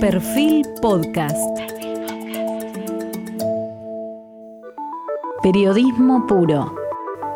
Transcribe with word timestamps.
Perfil 0.00 0.64
Podcast. 0.80 1.36
Periodismo 5.42 6.24
puro. 6.28 6.72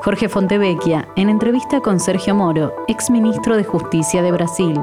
Jorge 0.04 0.29
Fontevecchia, 0.29 1.09
en 1.17 1.29
entrevista 1.29 1.80
con 1.80 1.98
Sergio 1.98 2.37
Moro, 2.37 2.72
ex 2.87 3.11
ministro 3.11 3.56
de 3.56 3.64
Justicia 3.64 4.22
de 4.22 4.30
Brasil. 4.30 4.79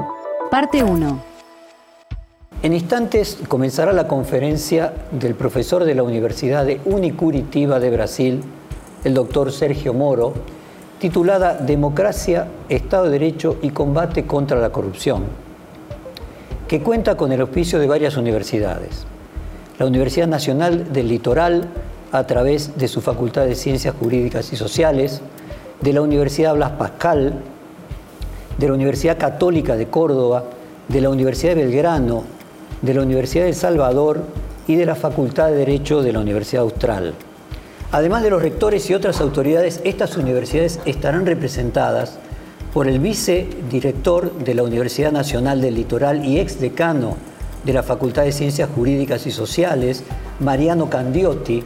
Parte 0.50 0.84
1. 0.84 1.22
En 2.62 2.74
instantes 2.74 3.38
comenzará 3.48 3.94
la 3.94 4.06
conferencia 4.06 4.92
del 5.10 5.34
profesor 5.34 5.84
de 5.84 5.94
la 5.94 6.02
Universidad 6.02 6.66
de 6.66 6.82
Unicuritiba 6.84 7.80
de 7.80 7.90
Brasil, 7.90 8.42
el 9.04 9.14
doctor 9.14 9.52
Sergio 9.52 9.94
Moro, 9.94 10.34
titulada 10.98 11.54
Democracia, 11.54 12.46
Estado 12.68 13.04
de 13.04 13.12
Derecho 13.12 13.56
y 13.62 13.70
Combate 13.70 14.26
contra 14.26 14.60
la 14.60 14.68
Corrupción 14.68 15.49
que 16.70 16.80
cuenta 16.80 17.16
con 17.16 17.32
el 17.32 17.40
auspicio 17.40 17.80
de 17.80 17.88
varias 17.88 18.16
universidades. 18.16 19.04
La 19.80 19.86
Universidad 19.86 20.28
Nacional 20.28 20.92
del 20.92 21.08
Litoral, 21.08 21.68
a 22.12 22.24
través 22.28 22.78
de 22.78 22.86
su 22.86 23.00
Facultad 23.00 23.44
de 23.46 23.56
Ciencias 23.56 23.92
Jurídicas 23.98 24.52
y 24.52 24.56
Sociales, 24.56 25.20
de 25.80 25.92
la 25.92 26.00
Universidad 26.00 26.54
Blas 26.54 26.70
Pascal, 26.70 27.34
de 28.56 28.68
la 28.68 28.74
Universidad 28.74 29.18
Católica 29.18 29.74
de 29.74 29.88
Córdoba, 29.88 30.44
de 30.86 31.00
la 31.00 31.10
Universidad 31.10 31.56
de 31.56 31.64
Belgrano, 31.64 32.22
de 32.82 32.94
la 32.94 33.02
Universidad 33.02 33.42
de 33.42 33.50
El 33.50 33.56
Salvador 33.56 34.22
y 34.68 34.76
de 34.76 34.86
la 34.86 34.94
Facultad 34.94 35.48
de 35.48 35.56
Derecho 35.56 36.02
de 36.02 36.12
la 36.12 36.20
Universidad 36.20 36.62
Austral. 36.62 37.14
Además 37.90 38.22
de 38.22 38.30
los 38.30 38.42
rectores 38.42 38.88
y 38.88 38.94
otras 38.94 39.20
autoridades, 39.20 39.80
estas 39.82 40.16
universidades 40.16 40.78
estarán 40.84 41.26
representadas 41.26 42.20
por 42.72 42.86
el 42.86 43.00
vicedirector 43.00 44.32
de 44.38 44.54
la 44.54 44.62
Universidad 44.62 45.12
Nacional 45.12 45.60
del 45.60 45.74
Litoral 45.74 46.24
y 46.24 46.38
ex 46.38 46.60
decano 46.60 47.16
de 47.64 47.72
la 47.72 47.82
Facultad 47.82 48.22
de 48.22 48.32
Ciencias 48.32 48.70
Jurídicas 48.74 49.26
y 49.26 49.30
Sociales, 49.30 50.04
Mariano 50.38 50.88
Candiotti, 50.88 51.62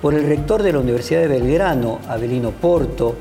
por 0.00 0.14
el 0.14 0.26
rector 0.26 0.62
de 0.62 0.72
la 0.72 0.78
Universidad 0.80 1.20
de 1.20 1.28
Belgrano, 1.28 2.00
Abelino 2.08 2.50
Porto, 2.50 3.14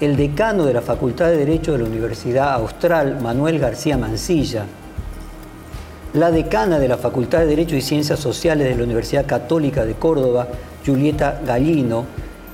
el 0.00 0.16
decano 0.16 0.64
de 0.64 0.74
la 0.74 0.82
Facultad 0.82 1.26
de 1.26 1.38
Derecho 1.38 1.72
de 1.72 1.78
la 1.78 1.84
Universidad 1.84 2.54
Austral, 2.54 3.20
Manuel 3.20 3.58
García 3.58 3.96
Mancilla, 3.96 4.64
la 6.14 6.30
decana 6.30 6.78
de 6.78 6.88
la 6.88 6.98
Facultad 6.98 7.40
de 7.40 7.46
Derecho 7.46 7.74
y 7.74 7.80
Ciencias 7.80 8.18
Sociales 8.18 8.68
de 8.68 8.76
la 8.76 8.84
Universidad 8.84 9.26
Católica 9.26 9.84
de 9.84 9.94
Córdoba, 9.94 10.48
Julieta 10.84 11.40
Gallino, 11.46 12.04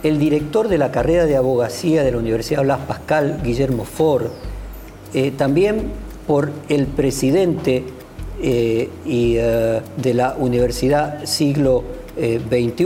el 0.03 0.19
director 0.19 0.69
de 0.69 0.79
la 0.79 0.91
carrera 0.91 1.27
de 1.27 1.37
abogacía 1.37 2.03
de 2.03 2.13
la 2.13 2.19
Universidad 2.19 2.63
Blas 2.63 2.81
Pascal, 2.81 3.41
Guillermo 3.43 3.85
Ford, 3.85 4.27
eh, 5.15 5.33
también 5.37 5.91
por 6.27 6.51
el 6.69 6.87
presidente 6.87 7.85
eh, 8.41 8.91
eh, 9.07 9.81
de 9.97 10.15
la 10.15 10.37
Universidad 10.39 11.25
Siglo 11.25 11.85
XXI, 12.17 12.85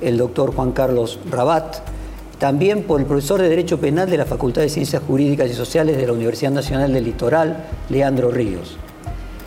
el 0.00 0.18
doctor 0.18 0.52
Juan 0.54 0.72
Carlos 0.72 1.20
Rabat, 1.30 1.76
también 2.38 2.82
por 2.82 3.00
el 3.00 3.06
profesor 3.06 3.40
de 3.40 3.48
Derecho 3.48 3.78
Penal 3.80 4.10
de 4.10 4.16
la 4.16 4.26
Facultad 4.26 4.62
de 4.62 4.68
Ciencias 4.68 5.02
Jurídicas 5.06 5.48
y 5.48 5.54
Sociales 5.54 5.96
de 5.96 6.06
la 6.06 6.12
Universidad 6.12 6.50
Nacional 6.50 6.92
del 6.92 7.04
Litoral, 7.04 7.64
Leandro 7.88 8.30
Ríos. 8.30 8.76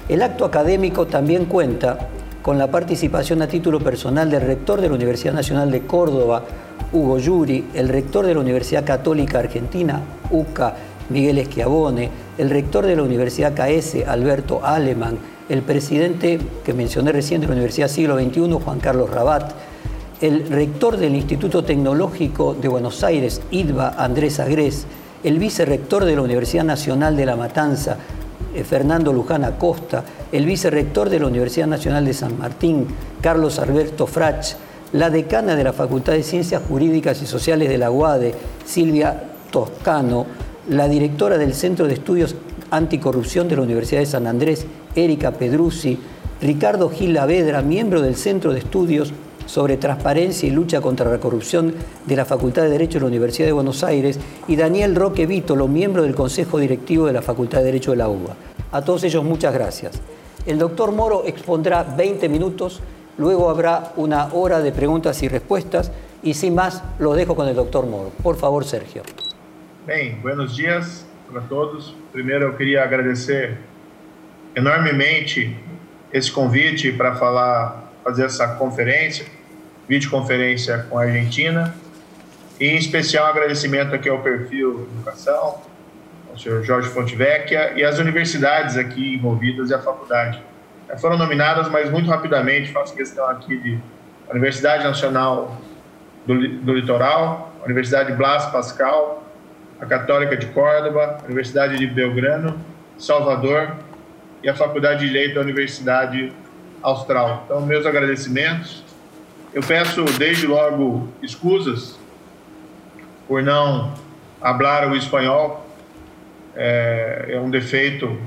El 0.08 0.24
acto 0.24 0.46
académico 0.46 1.06
también 1.06 1.46
cuenta 1.46 2.10
con 2.50 2.58
la 2.58 2.72
participación 2.72 3.44
a 3.44 3.48
título 3.48 3.80
personal 3.80 4.28
del 4.28 4.42
rector 4.42 4.82
de 4.82 4.90
la 4.90 4.96
Universidad 4.96 5.36
Nacional 5.36 5.70
de 5.70 5.82
Córdoba, 5.82 6.44
Hugo 6.92 7.20
Yuri, 7.20 7.66
el 7.76 7.88
rector 7.88 8.26
de 8.26 8.34
la 8.34 8.40
Universidad 8.40 8.84
Católica 8.84 9.38
Argentina, 9.38 10.02
UCA, 10.32 10.74
Miguel 11.12 11.38
Esquiabone, 11.38 12.10
el 12.40 12.50
rector 12.50 12.88
de 12.88 12.96
la 12.96 13.04
Universidad 13.04 13.54
KS, 13.54 13.98
Alberto 14.08 14.66
Aleman, 14.66 15.20
el 15.48 15.62
presidente 15.62 16.40
que 16.64 16.74
mencioné 16.74 17.12
recién 17.12 17.40
de 17.40 17.46
la 17.46 17.54
Universidad 17.54 17.88
Siglo 17.88 18.18
XXI, 18.20 18.52
Juan 18.54 18.80
Carlos 18.80 19.12
Rabat, 19.12 19.52
el 20.20 20.50
rector 20.50 20.98
del 20.98 21.14
Instituto 21.14 21.64
Tecnológico 21.64 22.56
de 22.56 22.68
Buenos 22.68 23.04
Aires, 23.04 23.44
IDBA, 23.52 23.90
Andrés 23.96 24.40
Agrés, 24.40 24.88
el 25.24 25.38
vicerrector 25.38 26.04
de 26.04 26.16
la 26.16 26.24
Universidad 26.24 26.64
Nacional 26.64 27.16
de 27.16 27.28
La 27.28 27.36
Matanza, 27.36 27.98
Fernando 28.64 29.14
Luján 29.14 29.44
Acosta, 29.44 30.04
el 30.32 30.46
vicerrector 30.46 31.10
de 31.10 31.20
la 31.20 31.28
Universidad 31.28 31.68
Nacional 31.68 32.06
de 32.06 32.14
San 32.14 32.38
Martín, 32.38 32.88
Carlos 33.22 33.60
Alberto 33.60 34.08
Frach, 34.08 34.56
la 34.92 35.10
decana 35.10 35.56
de 35.56 35.64
la 35.64 35.74
Facultad 35.74 36.14
de 36.14 36.24
Ciencias 36.24 36.64
Jurídicas 36.68 37.22
y 37.22 37.28
Sociales 37.28 37.70
de 37.70 37.78
la 37.78 37.92
UADE, 37.92 38.34
Silvia 38.66 39.24
Toscano, 39.52 40.26
la 40.70 40.88
directora 40.88 41.38
del 41.38 41.54
Centro 41.54 41.88
de 41.88 41.94
Estudios 41.94 42.36
Anticorrupción 42.72 43.48
de 43.48 43.56
la 43.56 43.64
Universidad 43.64 44.02
de 44.02 44.06
San 44.06 44.28
Andrés, 44.28 44.66
Erika 44.96 45.32
Pedruzzi, 45.32 46.00
Ricardo 46.42 46.90
Gil 46.90 47.14
Lavedra, 47.14 47.62
miembro 47.62 48.02
del 48.02 48.16
Centro 48.16 48.54
de 48.54 48.60
Estudios 48.60 49.14
sobre 49.50 49.78
Transparencia 49.78 50.48
y 50.48 50.52
Lucha 50.52 50.80
contra 50.80 51.10
la 51.10 51.20
Corrupción 51.20 51.74
de 52.06 52.16
la 52.16 52.26
Facultad 52.26 52.62
de 52.62 52.70
Derecho 52.70 53.00
de 53.00 53.02
la 53.02 53.08
Universidad 53.08 53.48
de 53.48 53.54
Buenos 53.54 53.84
Aires, 53.84 54.20
y 54.48 54.56
Daniel 54.56 54.96
Roque 54.96 55.26
Vítolo, 55.26 55.68
miembro 55.68 56.04
del 56.04 56.14
Consejo 56.14 56.60
Directivo 56.60 57.08
de 57.08 57.14
la 57.14 57.24
Facultad 57.24 57.60
de 57.60 57.66
Derecho 57.66 57.92
de 57.92 57.98
la 57.98 58.10
UBA. 58.10 58.36
A 58.72 58.82
todos 58.82 59.04
ellos 59.04 59.24
muchas 59.24 59.54
gracias. 59.54 60.00
El 60.46 60.60
doctor 60.60 60.92
Moro 60.92 61.24
expondrá 61.26 61.84
20 61.84 62.30
minutos 62.30 62.82
Luego 63.20 63.50
habrá 63.50 63.92
una 63.98 64.34
hora 64.34 64.62
de 64.62 64.72
preguntas 64.72 65.22
y 65.24 65.28
respuestas 65.28 65.92
y 66.24 66.36
sin 66.36 66.56
más 66.56 66.82
lo 67.00 67.14
dejo 67.14 67.36
con 67.36 67.50
el 67.50 67.56
doctor 67.56 67.86
Moro. 67.86 68.14
Por 68.24 68.38
favor, 68.38 68.64
Sergio. 68.64 69.04
Bem, 69.86 70.22
buenos 70.22 70.56
dias 70.56 71.06
para 71.30 71.42
todos. 71.50 71.94
Primeiro 72.14 72.46
eu 72.46 72.54
queria 72.54 72.82
agradecer 72.84 73.58
enormemente 74.56 75.54
esse 76.14 76.32
convite 76.32 76.94
para 76.94 77.16
falar, 77.16 77.92
fazer 78.06 78.26
essa 78.26 78.56
conferência, 78.56 79.26
videoconferência 79.90 80.86
com 80.90 80.98
a 80.98 81.04
Argentina. 81.04 81.76
E 82.60 82.68
em 82.68 82.78
especial 82.78 83.26
agradecimento 83.26 83.94
aqui 83.94 84.08
ao 84.08 84.22
perfil 84.22 84.88
Educação, 84.94 85.62
ao 86.30 86.38
senhor 86.38 86.64
Jorge 86.64 86.90
Fontevecchia 86.90 87.74
e 87.76 87.84
às 87.84 88.00
universidades 88.00 88.78
aqui 88.78 89.16
envolvidas 89.16 89.70
e 89.72 89.74
à 89.74 89.80
faculdade 89.80 90.42
foram 90.98 91.18
nominadas, 91.18 91.70
mas 91.70 91.90
muito 91.90 92.10
rapidamente 92.10 92.72
faço 92.72 92.96
questão 92.96 93.30
aqui 93.30 93.58
de 93.58 93.80
Universidade 94.32 94.84
Nacional 94.84 95.58
do, 96.26 96.36
do 96.60 96.74
Litoral, 96.74 97.54
Universidade 97.64 98.14
Blas 98.14 98.48
Pascal, 98.48 99.24
a 99.80 99.86
Católica 99.86 100.36
de 100.36 100.48
Córdoba, 100.48 101.20
Universidade 101.26 101.78
de 101.78 101.88
Belgrano, 101.88 102.60
Salvador 102.98 103.76
e 104.44 104.50
a 104.50 104.56
Faculdade 104.56 105.02
de 105.02 105.08
Direito 105.08 105.36
da 105.36 105.42
Universidade 105.42 106.32
Austral. 106.82 107.44
Então, 107.46 107.62
meus 107.62 107.86
agradecimentos. 107.86 108.84
Eu 109.54 109.62
peço 109.64 110.04
desde 110.18 110.48
logo 110.48 111.08
escusas 111.22 111.98
por 113.28 113.42
não 113.42 113.94
falar 114.42 114.90
o 114.92 114.96
espanhol, 114.96 115.68
é, 116.56 117.30
é 117.30 117.40
um 117.40 117.50
defeito 117.50 118.20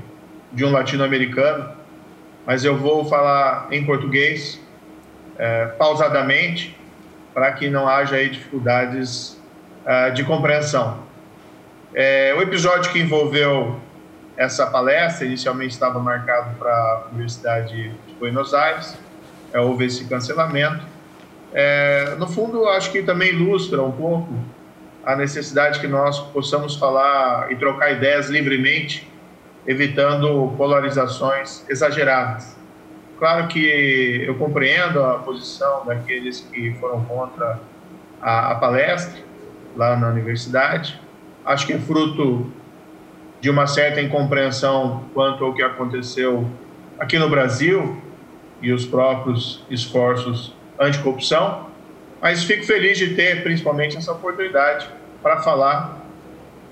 de 0.51 0.63
um 0.63 0.71
latino-americano 0.71 1.83
mas 2.45 2.65
eu 2.65 2.77
vou 2.77 3.05
falar 3.05 3.67
em 3.71 3.85
português 3.85 4.59
é, 5.37 5.67
pausadamente 5.67 6.77
para 7.33 7.51
que 7.53 7.69
não 7.69 7.87
haja 7.87 8.17
aí 8.17 8.29
dificuldades 8.29 9.41
é, 9.85 10.11
de 10.11 10.23
compreensão. 10.23 10.99
É, 11.93 12.33
o 12.37 12.41
episódio 12.41 12.91
que 12.91 12.99
envolveu 12.99 13.79
essa 14.35 14.67
palestra 14.67 15.25
inicialmente 15.25 15.73
estava 15.73 15.99
marcado 15.99 16.55
para 16.57 16.71
a 16.71 17.07
Universidade 17.11 17.89
de 18.07 18.13
Buenos 18.15 18.53
Aires, 18.53 18.97
é, 19.53 19.59
houve 19.59 19.85
esse 19.85 20.05
cancelamento. 20.05 20.83
É, 21.53 22.15
no 22.17 22.27
fundo, 22.27 22.67
acho 22.67 22.91
que 22.91 23.03
também 23.03 23.29
ilustra 23.29 23.81
um 23.81 23.91
pouco 23.91 24.33
a 25.05 25.15
necessidade 25.15 25.79
que 25.79 25.87
nós 25.87 26.19
possamos 26.19 26.75
falar 26.75 27.51
e 27.51 27.55
trocar 27.55 27.91
ideias 27.91 28.29
livremente 28.29 29.07
evitando 29.67 30.53
polarizações 30.57 31.63
exageradas. 31.69 32.57
Claro 33.19 33.47
que 33.47 34.23
eu 34.25 34.35
compreendo 34.35 35.03
a 35.03 35.19
posição 35.19 35.85
daqueles 35.85 36.41
que 36.41 36.73
foram 36.79 37.05
contra 37.05 37.59
a, 38.21 38.51
a 38.51 38.55
palestra 38.55 39.21
lá 39.75 39.95
na 39.95 40.09
universidade. 40.09 40.99
Acho 41.45 41.67
que 41.67 41.73
é 41.73 41.79
fruto 41.79 42.51
de 43.39 43.49
uma 43.49 43.67
certa 43.67 44.01
incompreensão 44.01 45.03
quanto 45.13 45.45
ao 45.45 45.53
que 45.53 45.61
aconteceu 45.61 46.49
aqui 46.97 47.19
no 47.19 47.29
Brasil 47.29 48.01
e 48.61 48.71
os 48.71 48.85
próprios 48.85 49.63
esforços 49.69 50.53
anticorrupção, 50.79 51.69
mas 52.21 52.43
fico 52.43 52.65
feliz 52.65 52.97
de 52.97 53.15
ter 53.15 53.43
principalmente 53.43 53.97
essa 53.97 54.11
oportunidade 54.11 54.87
para 55.21 55.41
falar 55.41 56.01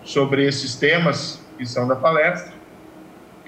sobre 0.04 0.46
esses 0.46 0.76
temas 0.76 1.42
que 1.58 1.66
são 1.66 1.88
da 1.88 1.96
palestra 1.96 2.54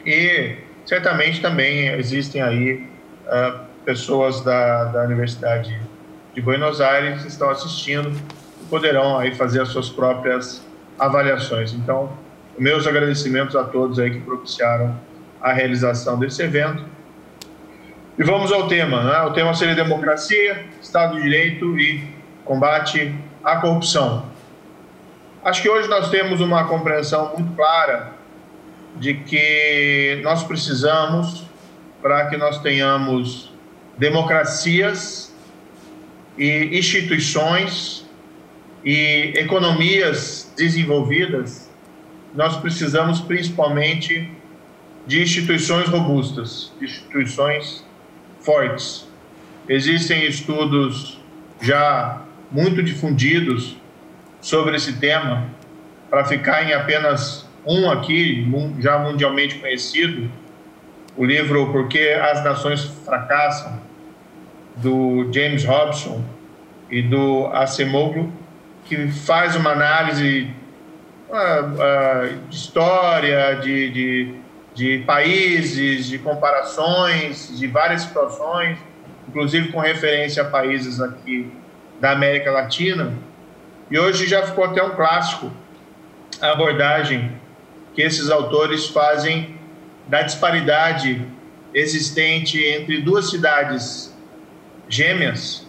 e 0.06 0.58
certamente 0.86 1.42
também 1.42 1.88
existem 1.90 2.42
aí 2.42 2.88
uh, 3.26 3.60
pessoas 3.86 4.42
da, 4.42 4.86
da 4.86 5.04
Universidade 5.04 5.80
de 6.34 6.42
Buenos 6.42 6.82
Aires 6.82 7.22
que 7.22 7.28
estão 7.28 7.50
assistindo 7.50 8.10
e 8.62 8.66
poderão 8.66 9.18
aí 9.18 9.34
fazer 9.36 9.62
as 9.62 9.70
suas 9.70 9.90
próprias 9.90 10.66
avaliações. 11.00 11.74
Então, 11.74 12.12
meus 12.58 12.86
agradecimentos 12.86 13.56
a 13.56 13.64
todos 13.64 14.00
aí 14.00 14.12
que 14.12 14.20
propiciaram 14.20 15.00
a 15.42 15.52
realização 15.52 16.18
desse 16.18 16.42
evento. 16.42 16.86
E 18.16 18.24
vamos 18.24 18.52
ao 18.52 18.68
tema. 18.68 19.04
Né? 19.04 19.22
O 19.22 19.32
tema 19.32 19.56
seria 19.56 19.74
democracia, 19.74 20.66
Estado 20.80 21.16
de 21.16 21.24
Direito 21.24 21.80
e 21.80 22.04
combate 22.46 23.14
à 23.44 23.56
corrupção. 23.56 24.32
Acho 25.44 25.64
que 25.64 25.70
hoje 25.70 25.90
nós 25.90 26.10
temos 26.12 26.40
uma 26.40 26.66
compreensão 26.66 27.34
muito 27.36 27.56
clara 27.56 28.14
de 28.98 29.16
que 29.16 30.20
nós 30.24 30.44
precisamos, 30.44 31.46
para 32.04 32.28
que 32.28 32.38
nós 32.38 32.62
tenhamos 32.62 33.52
democracias 33.98 35.34
e 36.38 36.78
instituições 36.78 38.06
e 38.86 39.34
economias 39.38 40.54
desenvolvidas, 40.56 41.68
nós 42.36 42.58
precisamos 42.58 43.20
principalmente 43.22 44.30
de 45.08 45.20
instituições 45.20 45.90
robustas, 45.90 46.72
instituições 46.80 47.84
fortes. 48.44 49.08
Existem 49.68 50.26
estudos 50.26 51.20
já 51.62 52.22
muito 52.52 52.84
difundidos 52.84 53.78
sobre 54.42 54.76
esse 54.76 54.94
tema, 55.00 55.46
para 56.10 56.26
ficar 56.26 56.64
em 56.64 56.74
apenas 56.74 57.48
um 57.66 57.90
aqui, 57.90 58.46
já 58.80 59.00
mundialmente 59.00 59.56
conhecido, 59.56 60.30
o 61.16 61.26
livro 61.26 61.72
Por 61.72 61.88
que 61.88 62.12
as 62.12 62.44
Nações 62.44 62.84
Fracassam, 63.06 63.82
do 64.78 65.32
James 65.32 65.64
Robson 65.64 66.24
e 66.90 67.02
do 67.02 67.48
Acemoglu, 67.48 68.32
que 68.86 69.08
faz 69.08 69.56
uma 69.56 69.72
análise 69.72 70.52
uh, 71.30 71.34
uh, 71.34 72.48
de 72.50 72.56
história, 72.56 73.56
de, 73.56 73.90
de, 73.92 74.36
de 74.74 75.00
países, 75.00 76.08
de 76.08 76.18
comparações, 76.18 77.58
de 77.58 77.68
várias 77.68 78.02
situações, 78.02 78.78
inclusive 79.28 79.72
com 79.72 79.80
referência 79.80 80.44
a 80.44 80.46
países 80.46 81.00
aqui 81.00 81.52
da 82.00 82.12
América 82.12 82.52
Latina. 82.52 83.14
E 83.90 84.00
hoje 84.00 84.28
já 84.28 84.46
ficou 84.46 84.66
até 84.66 84.82
um 84.82 84.92
clássico 84.92 85.52
a 86.42 86.52
abordagem 86.52 87.32
que 87.94 88.02
esses 88.02 88.30
autores 88.30 88.88
fazem 88.88 89.56
da 90.08 90.24
disparidade 90.24 91.22
existente 91.74 92.64
entre 92.64 93.02
duas 93.02 93.30
cidades 93.30 94.14
gêmeas 94.90 95.66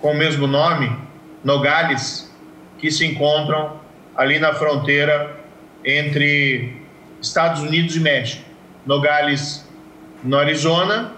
com 0.00 0.12
o 0.12 0.14
mesmo 0.14 0.46
nome, 0.46 0.94
Nogales, 1.42 2.32
que 2.78 2.90
se 2.90 3.06
encontram 3.06 3.80
ali 4.14 4.38
na 4.38 4.54
fronteira 4.54 5.36
entre 5.84 6.75
Estados 7.20 7.62
Unidos 7.62 7.96
e 7.96 8.00
México. 8.00 8.44
Nogales 8.84 9.66
no 10.22 10.36
Arizona 10.38 11.12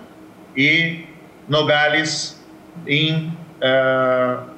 e 0.56 1.04
Nogales 1.48 2.42
em 2.86 3.28
uh, 3.62 4.48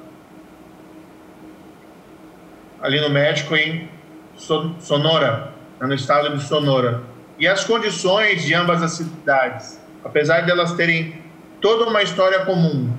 ali 2.81 2.99
no 2.99 3.09
México 3.09 3.55
em 3.55 3.89
Sonora, 4.35 5.53
no 5.79 5.93
estado 5.93 6.35
de 6.35 6.43
Sonora. 6.43 7.01
E 7.37 7.47
as 7.47 7.63
condições 7.63 8.43
de 8.43 8.53
ambas 8.53 8.81
as 8.81 8.93
cidades, 8.93 9.79
apesar 10.03 10.41
de 10.41 10.51
elas 10.51 10.73
terem 10.73 11.21
toda 11.59 11.85
uma 11.89 12.01
história 12.01 12.45
comum, 12.45 12.91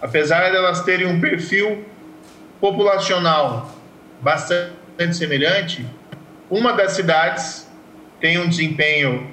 apesar 0.00 0.50
de 0.50 0.56
elas 0.56 0.82
terem 0.82 1.06
um 1.06 1.20
perfil 1.20 1.84
populacional 2.60 3.70
bastante 4.20 5.16
semelhante, 5.16 5.86
uma 6.50 6.72
das 6.72 6.92
cidades 6.92 7.68
tem 8.20 8.38
um 8.38 8.48
desempenho 8.48 9.30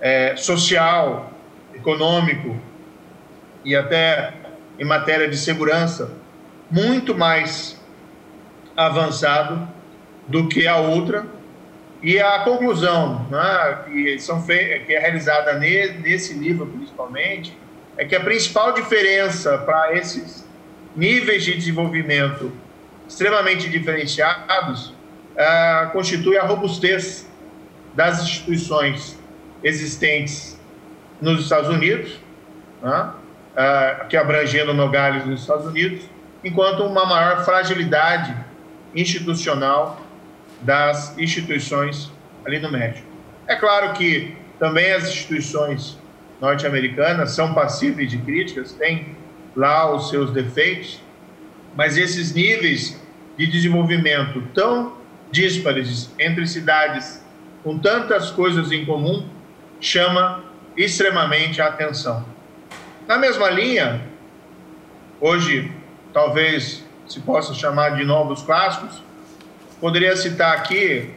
é, 0.00 0.36
social, 0.36 1.32
econômico 1.74 2.56
e 3.64 3.74
até 3.74 4.34
em 4.78 4.84
matéria 4.84 5.28
de 5.28 5.36
segurança 5.36 6.12
muito 6.70 7.14
mais 7.16 7.80
avançado 8.76 9.68
do 10.26 10.48
que 10.48 10.66
a 10.66 10.76
outra. 10.76 11.26
E 12.02 12.18
a 12.18 12.38
conclusão 12.40 13.26
né, 13.30 13.78
que, 13.84 14.18
são 14.18 14.42
que 14.42 14.52
é 14.52 14.98
realizada 14.98 15.54
nesse 15.54 16.32
livro, 16.34 16.66
principalmente, 16.66 17.56
é 17.98 18.04
que 18.04 18.16
a 18.16 18.20
principal 18.20 18.72
diferença 18.72 19.58
para 19.58 19.94
esses 19.94 20.46
níveis 20.96 21.44
de 21.44 21.54
desenvolvimento 21.54 22.50
extremamente 23.06 23.68
diferenciados 23.68 24.94
uh, 25.36 25.90
constitui 25.90 26.36
a 26.36 26.44
robustez 26.44 27.28
das 27.94 28.22
instituições 28.22 29.18
existentes 29.62 30.58
nos 31.20 31.42
Estados 31.42 31.68
Unidos, 31.68 32.18
né, 32.82 33.10
uh, 33.52 34.08
que 34.08 34.16
abrangendo 34.16 34.72
Nogales 34.72 35.26
nos 35.26 35.42
Estados 35.42 35.66
Unidos, 35.66 36.04
enquanto 36.42 36.84
uma 36.84 37.04
maior 37.04 37.44
fragilidade 37.44 38.34
institucional 38.94 40.00
das 40.62 41.16
instituições 41.18 42.10
ali 42.44 42.58
no 42.58 42.70
México. 42.70 43.06
É 43.46 43.56
claro 43.56 43.92
que 43.94 44.36
também 44.58 44.92
as 44.92 45.04
instituições 45.04 45.98
norte-americanas 46.40 47.32
são 47.32 47.52
passíveis 47.52 48.10
de 48.10 48.18
críticas, 48.18 48.72
têm 48.72 49.16
lá 49.54 49.94
os 49.94 50.08
seus 50.08 50.30
defeitos, 50.30 51.00
mas 51.76 51.96
esses 51.96 52.34
níveis 52.34 53.00
de 53.36 53.46
desenvolvimento 53.46 54.42
tão 54.54 54.99
díspares 55.30 56.10
entre 56.18 56.46
cidades 56.46 57.22
com 57.62 57.78
tantas 57.78 58.30
coisas 58.30 58.72
em 58.72 58.84
comum 58.84 59.26
chama 59.80 60.42
extremamente 60.76 61.60
a 61.60 61.66
atenção. 61.66 62.24
Na 63.06 63.18
mesma 63.18 63.50
linha, 63.50 64.00
hoje 65.20 65.70
talvez 66.12 66.84
se 67.06 67.20
possa 67.20 67.54
chamar 67.54 67.96
de 67.96 68.04
novos 68.04 68.42
clássicos. 68.42 69.02
Poderia 69.80 70.16
citar 70.16 70.56
aqui, 70.56 71.10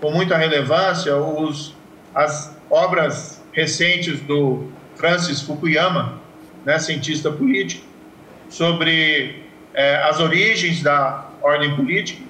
com 0.00 0.10
muita 0.10 0.36
relevância, 0.36 1.16
os, 1.16 1.74
as 2.14 2.56
obras 2.68 3.42
recentes 3.52 4.20
do 4.20 4.68
Francis 4.96 5.40
Fukuyama, 5.40 6.20
né, 6.64 6.78
cientista 6.78 7.30
político, 7.30 7.84
sobre 8.48 9.44
é, 9.72 9.96
as 10.02 10.20
origens 10.20 10.82
da 10.82 11.28
ordem 11.42 11.74
política 11.74 12.29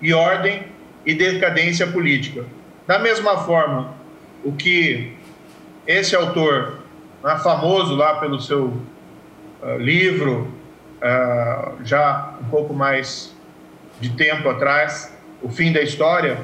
e 0.00 0.12
ordem 0.12 0.64
e 1.04 1.14
decadência 1.14 1.86
política. 1.86 2.44
Da 2.86 2.98
mesma 2.98 3.38
forma, 3.38 3.94
o 4.44 4.52
que 4.52 5.12
esse 5.86 6.14
autor, 6.14 6.78
né, 7.22 7.38
famoso 7.38 7.94
lá 7.94 8.16
pelo 8.20 8.40
seu 8.40 8.66
uh, 9.62 9.76
livro 9.78 10.52
uh, 10.96 11.84
já 11.84 12.34
um 12.40 12.44
pouco 12.44 12.74
mais 12.74 13.34
de 14.00 14.10
tempo 14.10 14.48
atrás, 14.48 15.14
o 15.42 15.48
fim 15.48 15.72
da 15.72 15.82
história, 15.82 16.38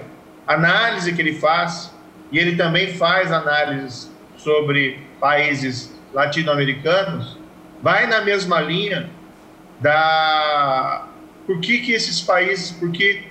análise 0.47 1.13
que 1.13 1.21
ele 1.21 1.35
faz, 1.35 1.95
e 2.31 2.39
ele 2.39 2.57
também 2.57 2.95
faz 2.95 3.33
análises 3.33 4.11
sobre 4.37 5.01
países 5.21 5.95
latino-americanos, 6.13 7.39
vai 7.83 8.07
na 8.07 8.21
mesma 8.23 8.61
linha 8.61 9.09
da 9.81 11.07
por 11.47 11.61
que, 11.61 11.79
que 11.79 11.93
esses 11.93 12.21
países, 12.21 12.73
por 12.73 12.91
que 12.91 13.23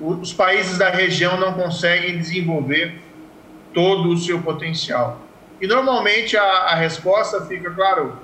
os 0.00 0.32
países 0.32 0.78
da 0.78 0.90
região 0.90 1.38
não 1.38 1.54
conseguem 1.54 2.18
desenvolver 2.18 3.00
todo 3.72 4.08
o 4.08 4.18
seu 4.18 4.40
potencial. 4.42 5.20
E 5.60 5.66
normalmente 5.66 6.36
a, 6.36 6.42
a 6.42 6.74
resposta 6.74 7.46
fica, 7.46 7.70
claro, 7.70 8.18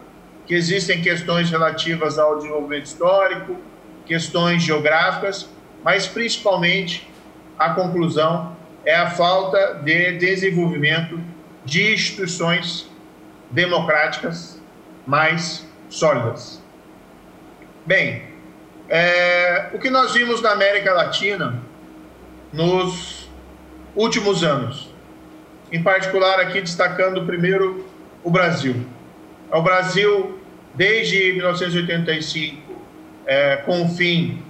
que 0.47 0.55
existem 0.55 1.01
questões 1.01 1.51
relativas 1.51 2.19
ao 2.19 2.37
desenvolvimento 2.37 2.87
histórico, 2.87 3.57
questões 4.07 4.63
geográficas, 4.63 5.49
mas 5.85 6.07
principalmente 6.07 7.09
a 7.59 7.71
conclusão 7.71 8.57
é 8.85 8.95
a 8.95 9.11
falta 9.11 9.75
de 9.85 10.13
desenvolvimento 10.13 11.21
de 11.65 11.93
instituições 11.93 12.89
democráticas 13.51 14.61
mais 15.07 15.67
sólidas. 15.89 16.63
Bem, 17.85 18.28
é, 18.89 19.69
o 19.73 19.79
que 19.79 19.91
nós 19.91 20.15
vimos 20.15 20.41
na 20.41 20.53
América 20.53 20.93
Latina 20.93 21.61
nos 22.53 23.29
últimos 23.95 24.43
anos, 24.43 24.91
em 25.71 25.83
particular 25.83 26.41
aqui 26.41 26.61
destacando 26.61 27.25
primeiro 27.27 27.87
o 28.25 28.31
Brasil. 28.31 28.87
O 29.51 29.61
Brasil 29.63 30.39
desde 30.75 31.33
1985, 31.33 32.73
é, 33.27 33.57
com 33.57 33.85
o 33.85 33.89
fim 33.89 34.43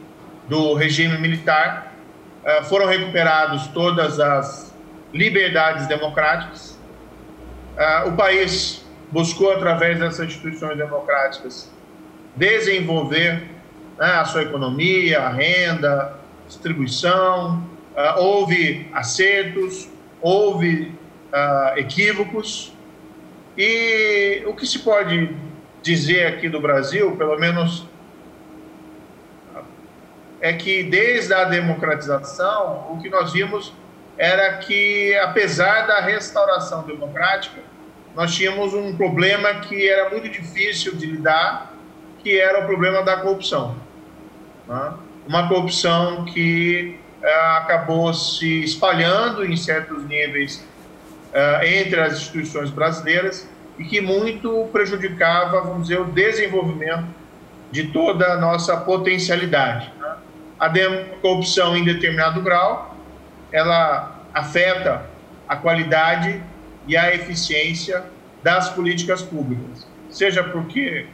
do 0.48 0.74
regime 0.74 1.16
militar, 1.18 1.94
é, 2.44 2.62
foram 2.64 2.86
recuperados 2.86 3.66
todas 3.68 4.20
as 4.20 4.74
liberdades 5.12 5.86
democráticas. 5.86 6.78
É, 7.76 8.04
o 8.04 8.12
país 8.12 8.84
buscou, 9.10 9.52
através 9.52 9.98
dessas 9.98 10.26
instituições 10.26 10.76
democráticas, 10.76 11.70
desenvolver 12.36 13.57
né, 13.98 14.06
a 14.12 14.24
sua 14.24 14.42
economia, 14.42 15.20
a 15.20 15.28
renda, 15.28 16.14
distribuição. 16.46 17.62
É, 17.94 18.12
houve 18.12 18.88
acertos, 18.92 19.88
houve 20.20 20.92
uh, 21.32 21.78
equívocos, 21.78 22.72
E 23.56 24.44
o 24.46 24.54
que 24.54 24.64
se 24.64 24.78
pode 24.78 25.34
dizer 25.82 26.26
aqui 26.28 26.48
do 26.48 26.60
Brasil, 26.60 27.16
pelo 27.16 27.36
menos, 27.36 27.84
é 30.40 30.52
que 30.52 30.84
desde 30.84 31.34
a 31.34 31.42
democratização, 31.44 32.86
o 32.92 33.00
que 33.02 33.10
nós 33.10 33.32
vimos 33.32 33.72
era 34.16 34.58
que, 34.58 35.16
apesar 35.18 35.88
da 35.88 36.00
restauração 36.00 36.82
democrática, 36.82 37.60
nós 38.14 38.34
tínhamos 38.34 38.74
um 38.74 38.96
problema 38.96 39.54
que 39.54 39.88
era 39.88 40.10
muito 40.10 40.28
difícil 40.28 40.94
de 40.94 41.06
lidar, 41.06 41.72
que 42.20 42.38
era 42.38 42.60
o 42.60 42.66
problema 42.66 43.02
da 43.02 43.16
corrupção. 43.16 43.87
Né? 44.68 44.92
Uma 45.26 45.48
corrupção 45.48 46.24
que 46.26 46.98
eh, 47.22 47.56
acabou 47.56 48.12
se 48.12 48.62
espalhando 48.62 49.44
em 49.44 49.56
certos 49.56 50.04
níveis 50.04 50.64
eh, 51.32 51.80
entre 51.80 52.00
as 52.00 52.14
instituições 52.14 52.70
brasileiras 52.70 53.48
e 53.78 53.84
que 53.84 54.00
muito 54.00 54.68
prejudicava, 54.72 55.60
vamos 55.60 55.88
dizer, 55.88 56.00
o 56.00 56.04
desenvolvimento 56.04 57.06
de 57.70 57.88
toda 57.88 58.32
a 58.32 58.36
nossa 58.36 58.76
potencialidade. 58.76 59.90
Né? 60.00 60.16
A 60.58 60.70
corrupção 61.20 61.76
em 61.76 61.84
determinado 61.84 62.40
grau, 62.42 62.96
ela 63.52 64.20
afeta 64.34 65.06
a 65.48 65.56
qualidade 65.56 66.42
e 66.86 66.96
a 66.96 67.14
eficiência 67.14 68.04
das 68.42 68.68
políticas 68.70 69.22
públicas, 69.22 69.86
seja 70.10 70.42
porque 70.42 71.06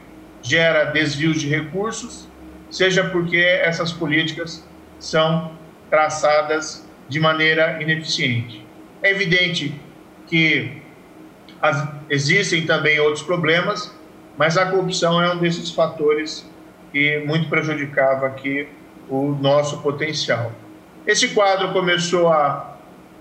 gera 0.42 0.84
desvios 0.84 1.40
de 1.40 1.48
recursos, 1.48 2.28
seja 2.74 3.04
porque 3.04 3.36
essas 3.36 3.92
políticas 3.92 4.66
são 4.98 5.52
traçadas 5.88 6.84
de 7.08 7.20
maneira 7.20 7.80
ineficiente. 7.80 8.66
É 9.00 9.12
evidente 9.12 9.80
que 10.26 10.82
as, 11.62 11.86
existem 12.10 12.66
também 12.66 12.98
outros 12.98 13.22
problemas, 13.22 13.94
mas 14.36 14.58
a 14.58 14.66
corrupção 14.66 15.22
é 15.22 15.32
um 15.32 15.38
desses 15.38 15.70
fatores 15.70 16.50
que 16.90 17.22
muito 17.24 17.48
prejudicava 17.48 18.26
aqui 18.26 18.66
o 19.08 19.28
nosso 19.40 19.80
potencial. 19.80 20.50
Esse 21.06 21.28
quadro 21.28 21.72
começou 21.72 22.28
a 22.28 22.76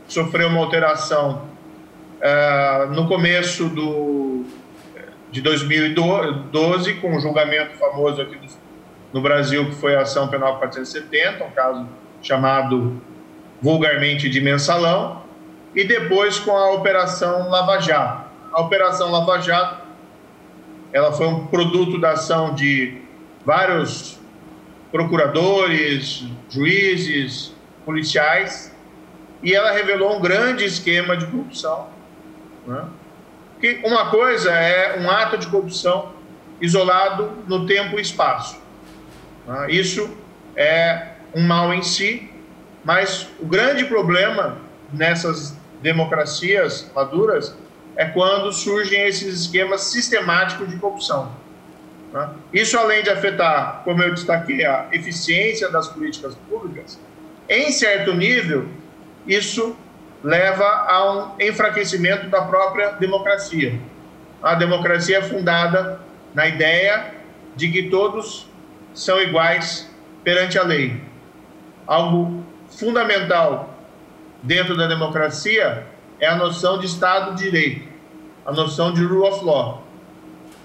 sofrer 0.08 0.48
uma 0.48 0.62
alteração 0.62 1.48
uh, 2.18 2.92
no 2.92 3.08
começo 3.08 3.70
do, 3.70 4.46
de 5.32 5.42
2012, 5.42 6.96
com 6.96 7.16
o 7.16 7.20
julgamento 7.20 7.78
famoso 7.78 8.20
aqui 8.20 8.36
do, 8.36 8.63
no 9.14 9.22
Brasil, 9.22 9.66
que 9.70 9.76
foi 9.76 9.96
a 9.96 10.02
ação 10.02 10.28
penal 10.28 10.58
470, 10.58 11.46
um 11.46 11.52
caso 11.52 11.88
chamado 12.22 13.00
vulgarmente 13.62 14.28
de 14.28 14.42
mensalão, 14.42 15.22
e 15.76 15.84
depois 15.84 16.40
com 16.40 16.52
a 16.52 16.72
Operação 16.72 17.50
Lava 17.50 17.80
Jato. 17.80 18.30
A 18.52 18.62
Operação 18.62 19.12
Lava 19.12 19.40
Jato 19.40 19.84
ela 20.92 21.12
foi 21.12 21.28
um 21.28 21.48
produto 21.48 22.00
da 22.00 22.12
ação 22.12 22.54
de 22.54 23.02
vários 23.44 24.20
procuradores, 24.92 26.24
juízes, 26.50 27.52
policiais, 27.84 28.74
e 29.42 29.54
ela 29.54 29.72
revelou 29.72 30.16
um 30.16 30.22
grande 30.22 30.64
esquema 30.64 31.18
de 31.18 31.26
corrupção. 31.26 31.88
Né? 32.68 32.86
Que 33.60 33.82
uma 33.84 34.12
coisa 34.12 34.52
é 34.52 35.00
um 35.00 35.10
ato 35.10 35.38
de 35.38 35.48
corrupção 35.48 36.14
isolado 36.62 37.32
no 37.48 37.66
tempo 37.66 37.98
e 37.98 38.02
espaço. 38.02 38.63
Né? 39.48 39.68
Isso 39.72 40.10
é 40.56 41.14
um 41.34 41.42
mal 41.42 41.74
em 41.74 41.82
si, 41.82 42.30
mas 42.84 43.28
o 43.40 43.46
grande 43.46 43.86
problema 43.86 44.58
nessas 44.92 45.56
democracias 45.82 46.90
maduras 46.96 47.56
é 47.96 48.06
quando 48.06 48.52
surgem 48.52 49.02
esses 49.02 49.42
esquemas 49.42 49.82
sistemáticos 49.82 50.70
de 50.70 50.78
corrupção. 50.78 51.32
Né? 52.12 52.30
Isso, 52.54 52.78
além 52.78 53.04
de 53.04 53.10
afetar, 53.10 53.82
como 53.84 54.02
eu 54.02 54.14
destaquei, 54.14 54.66
a 54.66 54.88
eficiência 54.92 55.70
das 55.70 55.88
políticas 55.88 56.36
públicas, 56.50 57.00
em 57.50 57.72
certo 57.72 58.14
nível, 58.14 58.68
isso 59.28 59.76
leva 60.24 60.66
a 60.66 61.12
um 61.12 61.42
enfraquecimento 61.42 62.28
da 62.28 62.42
própria 62.44 62.92
democracia. 62.92 63.80
A 64.42 64.56
democracia 64.56 65.18
é 65.18 65.22
fundada 65.22 66.00
na 66.34 66.48
ideia 66.48 67.14
de 67.56 67.70
que 67.70 67.90
todos 67.90 68.48
são 68.94 69.22
iguais 69.22 69.90
perante 70.24 70.58
a 70.58 70.64
lei. 70.64 71.02
Algo 71.86 72.44
fundamental 72.70 73.78
dentro 74.42 74.76
da 74.76 74.88
democracia 74.88 75.86
é 76.20 76.28
a 76.28 76.36
noção 76.36 76.80
de 76.80 76.86
Estado 76.86 77.36
de 77.36 77.44
Direito, 77.44 77.88
a 78.46 78.52
noção 78.52 78.94
de 78.94 79.04
rule 79.04 79.28
of 79.28 79.44
law. 79.44 79.84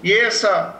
E 0.03 0.11
essa 0.13 0.79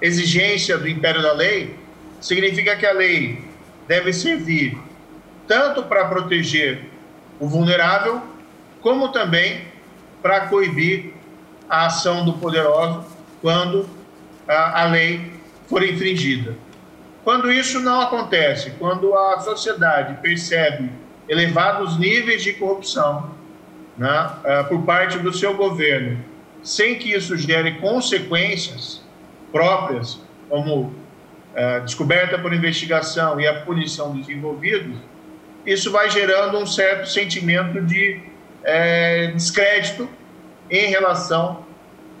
exigência 0.00 0.78
do 0.78 0.88
império 0.88 1.22
da 1.22 1.32
lei 1.32 1.78
significa 2.20 2.76
que 2.76 2.86
a 2.86 2.92
lei 2.92 3.44
deve 3.88 4.12
servir 4.12 4.78
tanto 5.46 5.84
para 5.84 6.06
proteger 6.06 6.84
o 7.38 7.46
vulnerável, 7.46 8.22
como 8.80 9.08
também 9.08 9.62
para 10.22 10.48
coibir 10.48 11.12
a 11.68 11.86
ação 11.86 12.24
do 12.24 12.34
poderoso 12.34 13.04
quando 13.40 13.88
a, 14.48 14.82
a 14.82 14.86
lei 14.86 15.35
for 15.66 15.82
infringida. 15.82 16.54
Quando 17.24 17.50
isso 17.50 17.80
não 17.80 18.00
acontece, 18.00 18.72
quando 18.78 19.12
a 19.14 19.40
sociedade 19.40 20.20
percebe 20.22 20.90
elevados 21.28 21.98
níveis 21.98 22.42
de 22.42 22.52
corrupção 22.52 23.34
né, 23.98 24.30
uh, 24.44 24.68
por 24.68 24.82
parte 24.82 25.18
do 25.18 25.32
seu 25.32 25.56
governo, 25.56 26.18
sem 26.62 26.96
que 26.96 27.12
isso 27.12 27.36
gere 27.36 27.78
consequências 27.78 29.02
próprias, 29.50 30.20
como 30.48 30.82
uh, 30.82 31.80
descoberta 31.84 32.38
por 32.38 32.52
investigação 32.52 33.40
e 33.40 33.46
a 33.46 33.60
punição 33.62 34.16
dos 34.16 34.28
envolvidos, 34.28 34.96
isso 35.66 35.90
vai 35.90 36.08
gerando 36.08 36.58
um 36.58 36.66
certo 36.66 37.08
sentimento 37.08 37.80
de 37.82 38.20
é, 38.62 39.28
descrédito 39.28 40.08
em 40.70 40.90
relação 40.90 41.64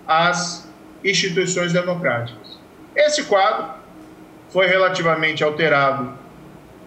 às 0.06 0.68
instituições 1.04 1.72
democráticas. 1.72 2.45
Esse 2.96 3.24
quadro 3.24 3.74
foi 4.48 4.66
relativamente 4.66 5.44
alterado 5.44 6.12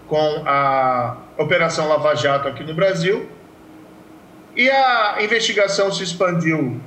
com 0.07 0.43
a 0.45 1.17
Operação 1.37 1.87
Lava 1.87 2.15
Jato 2.15 2.47
aqui 2.47 2.63
no 2.63 2.73
Brasil 2.73 3.29
e 4.55 4.67
a 4.69 5.17
investigação 5.21 5.91
se 5.91 6.03
expandiu 6.03 6.81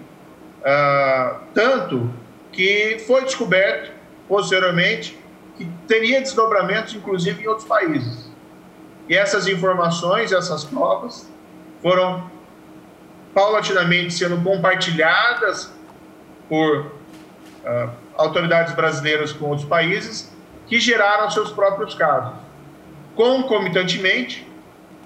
uh, 0.60 1.36
tanto 1.54 2.10
que 2.50 2.98
foi 3.06 3.22
descoberto 3.22 3.92
posteriormente 4.28 5.16
que 5.56 5.64
teria 5.86 6.20
desdobramentos, 6.20 6.94
inclusive, 6.94 7.44
em 7.44 7.46
outros 7.46 7.66
países. 7.66 8.30
E 9.08 9.16
essas 9.16 9.46
informações, 9.46 10.32
essas 10.32 10.64
provas, 10.64 11.30
foram 11.80 12.30
paulatinamente 13.32 14.12
sendo 14.14 14.42
compartilhadas 14.42 15.72
por 16.48 16.86
uh, 17.64 18.01
autoridades 18.16 18.74
brasileiras 18.74 19.32
com 19.32 19.46
outros 19.46 19.68
países, 19.68 20.30
que 20.66 20.78
geraram 20.78 21.30
seus 21.30 21.50
próprios 21.50 21.94
casos. 21.94 22.34
Concomitantemente, 23.14 24.46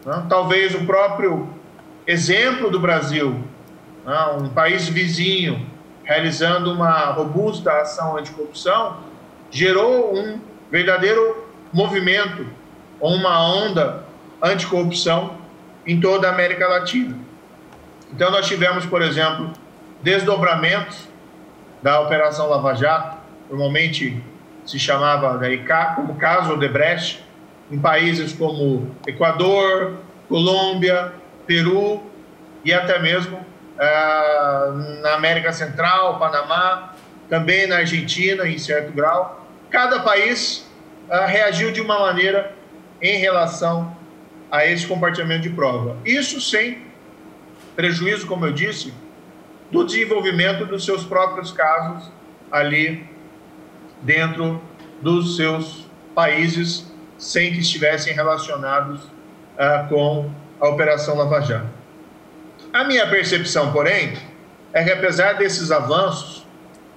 né, 0.05 0.25
talvez 0.29 0.75
o 0.75 0.85
próprio 0.85 1.49
exemplo 2.07 2.71
do 2.71 2.79
Brasil, 2.79 3.43
né, 4.05 4.37
um 4.39 4.49
país 4.49 4.89
vizinho, 4.89 5.67
realizando 6.05 6.73
uma 6.73 7.07
robusta 7.07 7.73
ação 7.73 8.17
anticorrupção, 8.17 8.99
gerou 9.51 10.17
um 10.17 10.41
verdadeiro 10.71 11.45
movimento 11.73 12.47
ou 13.01 13.13
uma 13.13 13.45
onda 13.45 14.05
anticorrupção 14.41 15.39
em 15.87 16.01
toda 16.01 16.29
a 16.29 16.33
América 16.33 16.69
Latina. 16.69 17.19
Então, 18.13 18.31
nós 18.31 18.47
tivemos, 18.47 18.87
por 18.87 19.03
exemplo, 19.03 19.51
desdobramentos 20.03 21.06
da 21.87 22.01
Operação 22.01 22.49
Lava 22.49 22.75
Jato, 22.75 23.17
normalmente 23.49 24.21
se 24.65 24.77
chamava 24.77 25.39
daí, 25.39 25.65
como 25.95 26.17
caso 26.17 26.55
Odebrecht, 26.55 27.25
em 27.71 27.79
países 27.79 28.33
como 28.33 28.91
Equador, 29.07 29.95
Colômbia, 30.29 31.13
Peru 31.47 32.03
e 32.65 32.75
até 32.75 32.99
mesmo 32.99 33.39
ah, 33.79 34.73
na 35.01 35.15
América 35.15 35.53
Central, 35.53 36.19
Panamá, 36.19 36.93
também 37.29 37.69
na 37.69 37.77
Argentina, 37.77 38.49
em 38.49 38.59
certo 38.59 38.93
grau. 38.93 39.47
Cada 39.71 40.01
país 40.01 40.69
ah, 41.09 41.25
reagiu 41.25 41.71
de 41.71 41.81
uma 41.81 42.01
maneira 42.01 42.53
em 43.01 43.17
relação 43.19 43.97
a 44.51 44.67
esse 44.67 44.85
compartilhamento 44.89 45.43
de 45.43 45.51
prova. 45.51 45.97
Isso 46.05 46.41
sem 46.41 46.83
prejuízo, 47.77 48.27
como 48.27 48.45
eu 48.45 48.53
disse, 48.53 48.93
do 49.71 49.85
desenvolvimento 49.85 50.65
dos 50.65 50.85
seus 50.85 51.05
próprios 51.05 51.53
casos 51.53 52.11
ali 52.51 53.07
dentro 54.03 54.61
dos 55.01 55.37
seus 55.37 55.87
países, 56.15 56.91
sem 57.19 57.53
que 57.53 57.59
estivessem 57.61 58.15
relacionados 58.15 59.03
uh, 59.05 59.89
com 59.89 60.31
a 60.61 60.69
Operação 60.69 61.17
Lava 61.17 61.41
Jato. 61.41 61.67
A 62.73 62.85
minha 62.85 63.07
percepção, 63.09 63.73
porém, 63.73 64.15
é 64.73 64.85
que, 64.85 64.91
apesar 64.91 65.35
desses 65.35 65.71
avanços, 65.71 66.47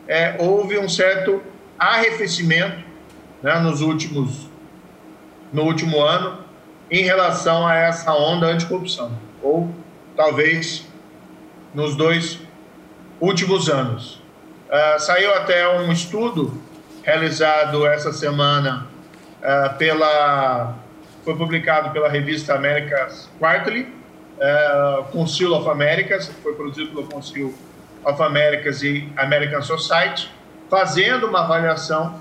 é, 0.08 0.36
houve 0.40 0.78
um 0.78 0.90
certo 0.90 1.42
arrefecimento 1.78 2.84
né, 3.42 3.60
nos 3.60 3.82
últimos, 3.82 4.50
no 5.54 5.64
último 5.64 6.02
ano 6.02 6.40
em 6.92 7.04
relação 7.04 7.68
a 7.68 7.76
essa 7.76 8.14
onda 8.14 8.48
anticorrupção, 8.48 9.12
ou 9.42 9.74
talvez 10.16 10.86
nos 11.74 11.96
dois 11.96 12.40
últimos 13.20 13.70
anos. 13.70 14.22
Uh, 14.70 15.00
saiu 15.00 15.34
até 15.34 15.68
um 15.80 15.92
estudo 15.92 16.62
realizado 17.04 17.86
essa 17.88 18.14
semana 18.14 18.88
uh, 19.42 19.78
pela 19.78 20.76
foi 21.24 21.36
publicado 21.36 21.92
pela 21.92 22.08
revista 22.08 22.56
Americas 22.56 23.30
Quarterly, 23.40 23.82
uh, 23.82 25.04
Council 25.12 25.54
of 25.54 25.70
Americas, 25.70 26.32
foi 26.42 26.54
produzido 26.54 26.90
pelo 26.90 27.08
Council 27.08 27.54
of 28.06 28.22
Americas 28.22 28.82
e 28.82 29.12
American 29.18 29.62
Society, 29.62 30.32
fazendo 30.70 31.28
uma 31.28 31.42
avaliação 31.42 32.20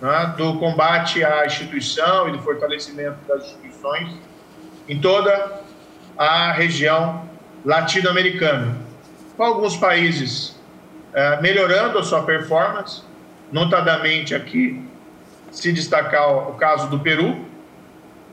né, 0.00 0.34
do 0.36 0.58
combate 0.58 1.24
à 1.24 1.46
instituição 1.46 2.28
e 2.28 2.32
do 2.32 2.38
fortalecimento 2.40 3.16
das 3.28 3.44
instituições 3.44 4.14
em 4.88 5.00
toda 5.00 5.60
a 6.16 6.52
região 6.52 7.28
latino-americana, 7.64 8.76
com 9.36 9.42
alguns 9.42 9.76
países 9.76 10.56
uh, 11.12 11.42
melhorando 11.42 11.98
a 11.98 12.02
sua 12.02 12.22
performance, 12.22 13.02
notadamente 13.52 14.34
aqui 14.34 14.82
se 15.50 15.72
destacar 15.72 16.50
o 16.50 16.54
caso 16.54 16.88
do 16.88 17.00
Peru, 17.00 17.44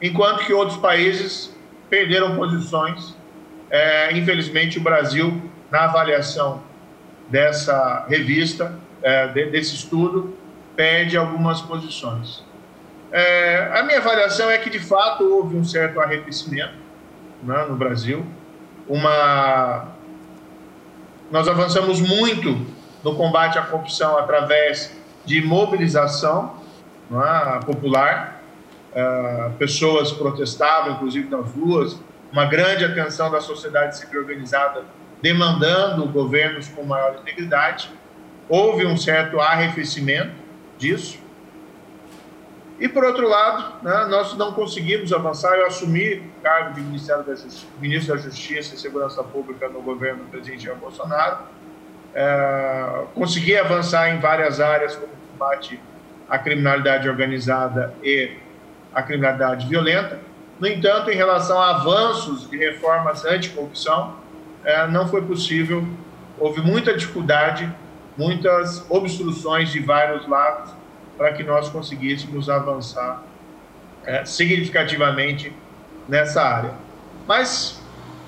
enquanto 0.02 0.46
que 0.46 0.54
outros 0.54 0.78
países 0.78 1.56
perderam 1.90 2.36
posições. 2.36 3.16
É, 3.70 4.16
infelizmente, 4.16 4.78
o 4.78 4.82
Brasil, 4.82 5.42
na 5.72 5.86
avaliação 5.86 6.62
dessa 7.30 8.06
revista, 8.08 8.78
é, 9.02 9.28
desse 9.28 9.76
estudo, 9.76 10.36
perde 10.76 11.18
algumas 11.18 11.62
posições. 11.62 12.44
É, 13.12 13.72
a 13.74 13.84
minha 13.84 14.00
avaliação 14.00 14.50
é 14.50 14.58
que, 14.58 14.70
de 14.70 14.80
fato, 14.80 15.24
houve 15.24 15.56
um 15.56 15.64
certo 15.64 16.00
arrefecimento 16.00 16.74
né, 17.44 17.66
no 17.70 17.76
Brasil, 17.76 18.26
uma... 18.88 19.93
nós 21.32 21.48
avançamos 21.48 22.00
muito 22.00 22.66
no 23.04 23.16
combate 23.16 23.58
à 23.58 23.64
corrupção 23.64 24.18
através 24.18 24.96
de 25.26 25.42
mobilização 25.42 26.62
é, 27.12 27.66
popular, 27.66 28.42
uh, 28.92 29.54
pessoas 29.58 30.12
protestavam, 30.12 30.94
inclusive 30.94 31.30
nas 31.30 31.52
ruas, 31.52 32.00
uma 32.32 32.46
grande 32.46 32.84
atenção 32.84 33.30
da 33.30 33.40
sociedade 33.40 33.98
civil 33.98 34.22
organizada 34.22 34.84
demandando 35.22 36.06
governos 36.08 36.68
com 36.68 36.84
maior 36.84 37.18
integridade. 37.22 37.90
Houve 38.50 38.86
um 38.86 38.98
certo 38.98 39.40
arrefecimento 39.40 40.34
disso. 40.78 41.20
E, 42.80 42.88
por 42.90 43.04
outro 43.04 43.28
lado, 43.28 43.84
né, 43.84 44.08
nós 44.10 44.36
não 44.36 44.52
conseguimos 44.52 45.14
avançar. 45.14 45.56
Eu 45.56 45.68
assumi 45.68 46.16
o 46.16 46.42
cargo 46.42 46.74
de 46.74 46.82
Ministério 46.82 47.24
da 47.24 47.36
Justiça, 47.36 47.68
Ministro 47.80 48.16
da 48.16 48.22
Justiça 48.22 48.76
e 48.76 48.78
Segurança 48.78 49.24
Pública 49.24 49.70
no 49.70 49.82
governo 49.82 50.24
do 50.24 50.30
presidente 50.30 50.66
Jair 50.66 50.78
Bolsonaro. 50.78 51.38
É, 52.16 53.06
consegui 53.14 53.58
avançar 53.58 54.10
em 54.10 54.20
várias 54.20 54.60
áreas, 54.60 54.96
como 54.96 55.12
combate 55.32 55.80
à 56.30 56.38
criminalidade 56.38 57.08
organizada 57.08 57.94
e 58.04 58.38
a 58.94 59.02
criminalidade 59.02 59.68
violenta. 59.68 60.20
No 60.60 60.68
entanto, 60.68 61.10
em 61.12 61.16
relação 61.16 61.60
a 61.60 61.78
avanços 61.78 62.50
de 62.50 62.58
reformas 62.58 63.24
anticorrupção, 63.26 64.16
é, 64.64 64.88
não 64.88 65.08
foi 65.08 65.22
possível, 65.22 65.86
houve 66.40 66.62
muita 66.62 66.96
dificuldade, 66.96 67.72
muitas 68.18 68.86
obstruções 68.90 69.72
de 69.72 69.80
vários 69.80 70.28
lados 70.28 70.73
para 71.18 71.34
que 71.34 71.44
nós 71.44 71.70
conseguíssemos 71.70 72.50
avançar 72.50 73.24
é, 74.06 74.26
significativamente 74.26 75.54
nessa 76.08 76.42
área. 76.42 76.72
Mas, 77.28 77.82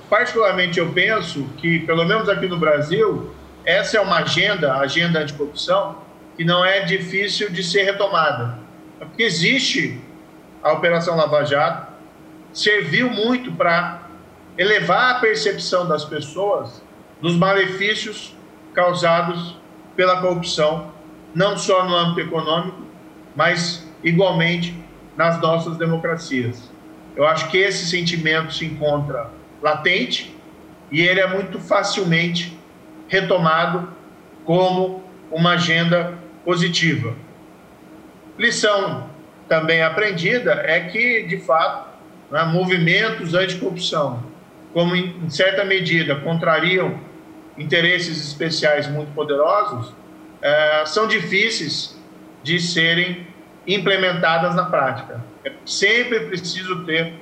particularmente, 0.10 0.80
eu 0.80 0.91
penso 0.91 1.45
que, 1.58 1.80
pelo 1.80 2.06
menos 2.06 2.30
aqui 2.30 2.48
no 2.48 2.58
Brasil, 2.58 3.34
essa 3.65 3.98
é 3.98 4.02
uma 4.02 4.19
agenda, 4.19 4.74
a 4.74 4.82
agenda 4.82 5.19
anticorrupção, 5.19 5.98
que 6.38 6.43
não 6.43 6.63
é 6.63 6.82
difícil 6.82 7.50
de 7.50 7.63
ser 7.63 7.84
retomada. 7.84 8.60
Porque 9.00 9.24
existe 9.24 10.02
a 10.63 10.74
Operação 10.74 11.15
Lava 11.15 11.43
Jato 11.43 11.93
serviu 12.52 13.10
muito 13.10 13.52
para 13.52 14.02
elevar 14.58 15.15
a 15.15 15.19
percepção 15.19 15.88
das 15.88 16.06
pessoas 16.06 16.82
dos 17.21 17.36
malefícios 17.36 18.34
causados 18.74 19.58
pela 19.95 20.21
corrupção, 20.21 20.91
não 21.36 21.58
só 21.58 21.86
no 21.86 21.93
âmbito 21.93 22.21
econômico, 22.21 22.78
mas 23.36 23.86
igualmente 24.02 24.74
nas 25.17 25.39
nossas 25.41 25.76
democracias. 25.76 26.71
Eu 27.15 27.28
acho 27.28 27.50
que 27.50 27.58
esse 27.58 27.86
sentimento 27.86 28.54
se 28.54 28.65
encontra 28.65 29.30
latente 29.62 30.36
e 30.91 31.02
ele 31.02 31.19
é 31.19 31.28
muito 31.28 31.60
facilmente 31.60 32.58
retomado 33.08 33.89
como 34.45 35.04
uma 35.30 35.52
agenda 35.52 36.17
positiva. 36.45 37.13
Lição 38.38 39.10
também 39.50 39.82
aprendida 39.82 40.54
é 40.65 40.80
que, 40.82 41.24
de 41.24 41.38
fato, 41.39 41.89
né, 42.32 42.43
movimentos 42.43 43.34
anticorrupção, 43.34 44.24
como 44.74 44.95
em 44.95 45.30
certa 45.30 45.63
medida 45.63 46.15
contrariam 46.15 47.00
interesses 47.58 48.21
especiais 48.26 48.88
muito 48.88 49.13
poderosos, 49.13 49.93
é, 50.45 50.86
são 50.86 51.08
difíceis 51.08 51.97
de 52.43 52.60
serem 52.60 53.25
implementadas 53.65 54.53
na 54.53 54.65
prática. 54.65 55.19
É 55.43 55.51
sempre 55.65 56.19
preciso 56.19 56.86
ter 56.86 57.15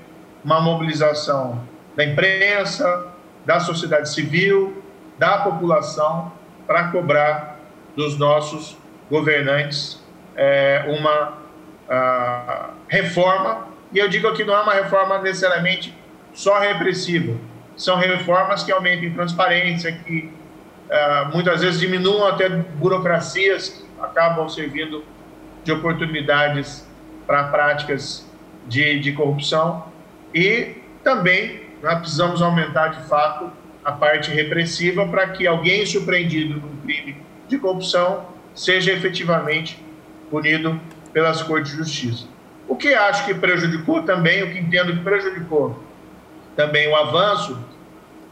uma 0.44 0.60
mobilização 0.60 1.64
da 1.96 2.04
imprensa, 2.04 3.14
da 3.46 3.62
sociedade 3.62 4.10
civil, 4.14 4.84
da 5.18 5.38
população 5.38 6.34
para 6.68 6.90
cobrar 6.90 7.60
dos 7.96 8.18
nossos 8.18 8.78
governantes 9.10 10.04
é, 10.36 10.84
uma 10.88 11.42
reforma, 12.88 13.68
e 13.94 14.00
eu 14.00 14.10
digo 14.10 14.34
que 14.34 14.44
não 14.44 14.56
é 14.56 14.62
uma 14.62 14.74
reforma 14.74 15.20
necessariamente 15.20 15.96
só 16.34 16.60
repressiva, 16.60 17.38
são 17.78 17.98
reformas 17.98 18.64
que 18.64 18.72
aumentem 18.72 19.14
transparência, 19.14 19.92
que 19.92 20.32
muitas 21.34 21.62
vezes 21.62 21.80
diminuam 21.80 22.28
até 22.28 22.50
burocracias 22.50 23.70
que 23.70 23.86
acabam 24.02 24.48
servindo 24.50 25.04
de 25.64 25.72
oportunidades 25.72 26.88
para 27.26 27.46
práticas 27.46 28.30
de, 28.68 29.00
de 29.00 29.12
corrupção 29.14 29.86
e 30.34 30.76
também 31.04 31.64
nós 31.82 32.00
precisamos 32.00 32.42
aumentar 32.42 32.90
de 32.90 33.08
fato 33.08 33.52
a 33.84 33.92
parte 33.92 34.32
repressiva 34.32 35.06
para 35.08 35.28
que 35.30 35.46
alguém 35.46 35.86
surpreendido 35.86 36.60
num 36.60 36.78
crime 36.78 37.18
de 37.48 37.58
corrupção 37.58 38.26
seja 38.56 38.92
efetivamente 38.92 39.84
punido 40.30 40.80
pelas 41.12 41.44
Cortes 41.44 41.72
de 41.72 41.78
Justiça. 41.78 42.28
O 42.68 42.76
que 42.76 42.94
acho 42.94 43.26
que 43.26 43.34
prejudicou 43.34 44.04
também, 44.04 44.44
o 44.44 44.52
que 44.52 44.60
entendo 44.60 44.94
que 44.94 45.00
prejudicou 45.00 45.84
também 46.56 46.88
o 46.88 46.96
avanço, 46.96 47.60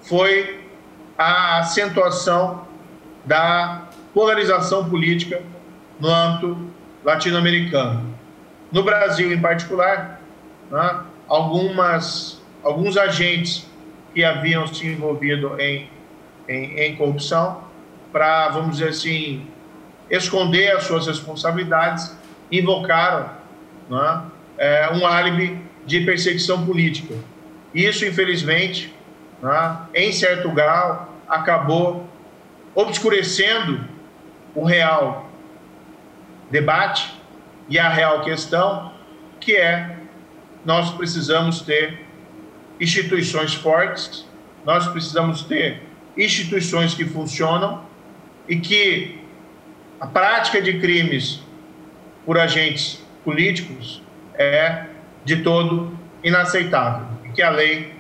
foi 0.02 0.61
a 1.22 1.60
acentuação 1.60 2.66
da 3.24 3.84
polarização 4.12 4.90
política 4.90 5.42
no 6.00 6.10
âmbito 6.10 6.58
latino-americano. 7.04 8.12
No 8.72 8.82
Brasil, 8.82 9.32
em 9.32 9.40
particular, 9.40 10.20
né, 10.72 11.02
algumas, 11.28 12.42
alguns 12.64 12.98
agentes 12.98 13.68
que 14.16 14.24
haviam 14.24 14.66
se 14.66 14.88
envolvido 14.88 15.60
em, 15.62 15.88
em, 16.50 16.80
em 16.80 16.96
corrupção, 16.96 17.66
para, 18.12 18.50
vamos 18.50 18.78
dizer 18.78 18.90
assim, 18.90 19.46
esconder 20.10 20.76
as 20.76 20.86
suas 20.86 21.06
responsabilidades, 21.06 22.18
invocaram 22.52 23.30
né, 23.88 24.24
é, 24.58 24.90
um 24.92 25.06
álibi 25.06 25.62
de 25.86 26.02
perseguição 26.02 26.66
política. 26.66 27.14
Isso, 27.76 28.06
infelizmente, 28.06 28.92
né, 29.42 29.78
em 29.94 30.12
certo 30.12 30.50
grau, 30.50 31.11
acabou 31.32 32.06
obscurecendo 32.76 33.88
o 34.54 34.66
real 34.66 35.30
debate 36.52 37.10
e 37.70 37.80
a 37.80 37.88
real 37.88 38.22
questão, 38.22 38.92
que 39.40 39.56
é 39.56 39.96
nós 40.66 40.92
precisamos 40.92 41.62
ter 41.62 42.06
instituições 42.80 43.54
fortes, 43.54 44.28
nós 44.66 44.88
precisamos 44.88 45.44
ter 45.44 45.82
instituições 46.18 46.94
que 46.94 47.06
funcionam 47.06 47.84
e 48.48 48.58
que 48.58 49.22
a 50.02 50.08
prática 50.08 50.62
de 50.62 50.80
crimes 50.80 51.42
por 52.26 52.38
agentes 52.38 53.02
políticos 53.24 54.04
é 54.34 54.88
de 55.24 55.38
todo 55.38 55.98
inaceitável 56.24 57.08
e 57.24 57.30
que 57.30 57.42
a 57.42 57.50
lei 57.50 57.94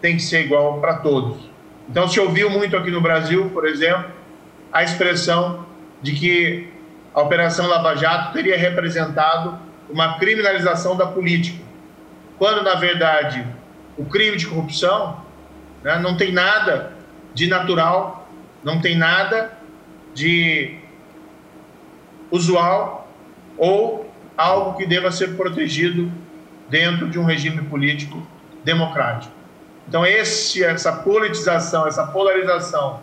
tem 0.00 0.16
que 0.16 0.22
ser 0.22 0.46
igual 0.46 0.80
para 0.80 0.94
todos. 0.94 1.47
Então, 1.88 2.06
se 2.06 2.20
ouviu 2.20 2.50
muito 2.50 2.76
aqui 2.76 2.90
no 2.90 3.00
Brasil, 3.00 3.50
por 3.50 3.66
exemplo, 3.66 4.10
a 4.72 4.82
expressão 4.82 5.66
de 6.02 6.12
que 6.12 6.68
a 7.14 7.22
Operação 7.22 7.66
Lava 7.66 7.96
Jato 7.96 8.32
teria 8.32 8.56
representado 8.56 9.58
uma 9.88 10.18
criminalização 10.18 10.96
da 10.96 11.06
política, 11.06 11.64
quando, 12.38 12.62
na 12.62 12.74
verdade, 12.74 13.44
o 13.96 14.04
crime 14.04 14.36
de 14.36 14.46
corrupção 14.46 15.24
né, 15.82 15.98
não 15.98 16.16
tem 16.16 16.30
nada 16.30 16.92
de 17.34 17.46
natural, 17.46 18.28
não 18.62 18.80
tem 18.80 18.96
nada 18.96 19.52
de 20.14 20.78
usual 22.30 23.10
ou 23.56 24.12
algo 24.36 24.76
que 24.76 24.86
deva 24.86 25.10
ser 25.10 25.36
protegido 25.36 26.12
dentro 26.68 27.08
de 27.08 27.18
um 27.18 27.24
regime 27.24 27.62
político 27.62 28.24
democrático. 28.62 29.37
Então, 29.88 30.04
esse, 30.04 30.62
essa 30.62 30.92
politização, 30.92 31.86
essa 31.86 32.06
polarização, 32.06 33.00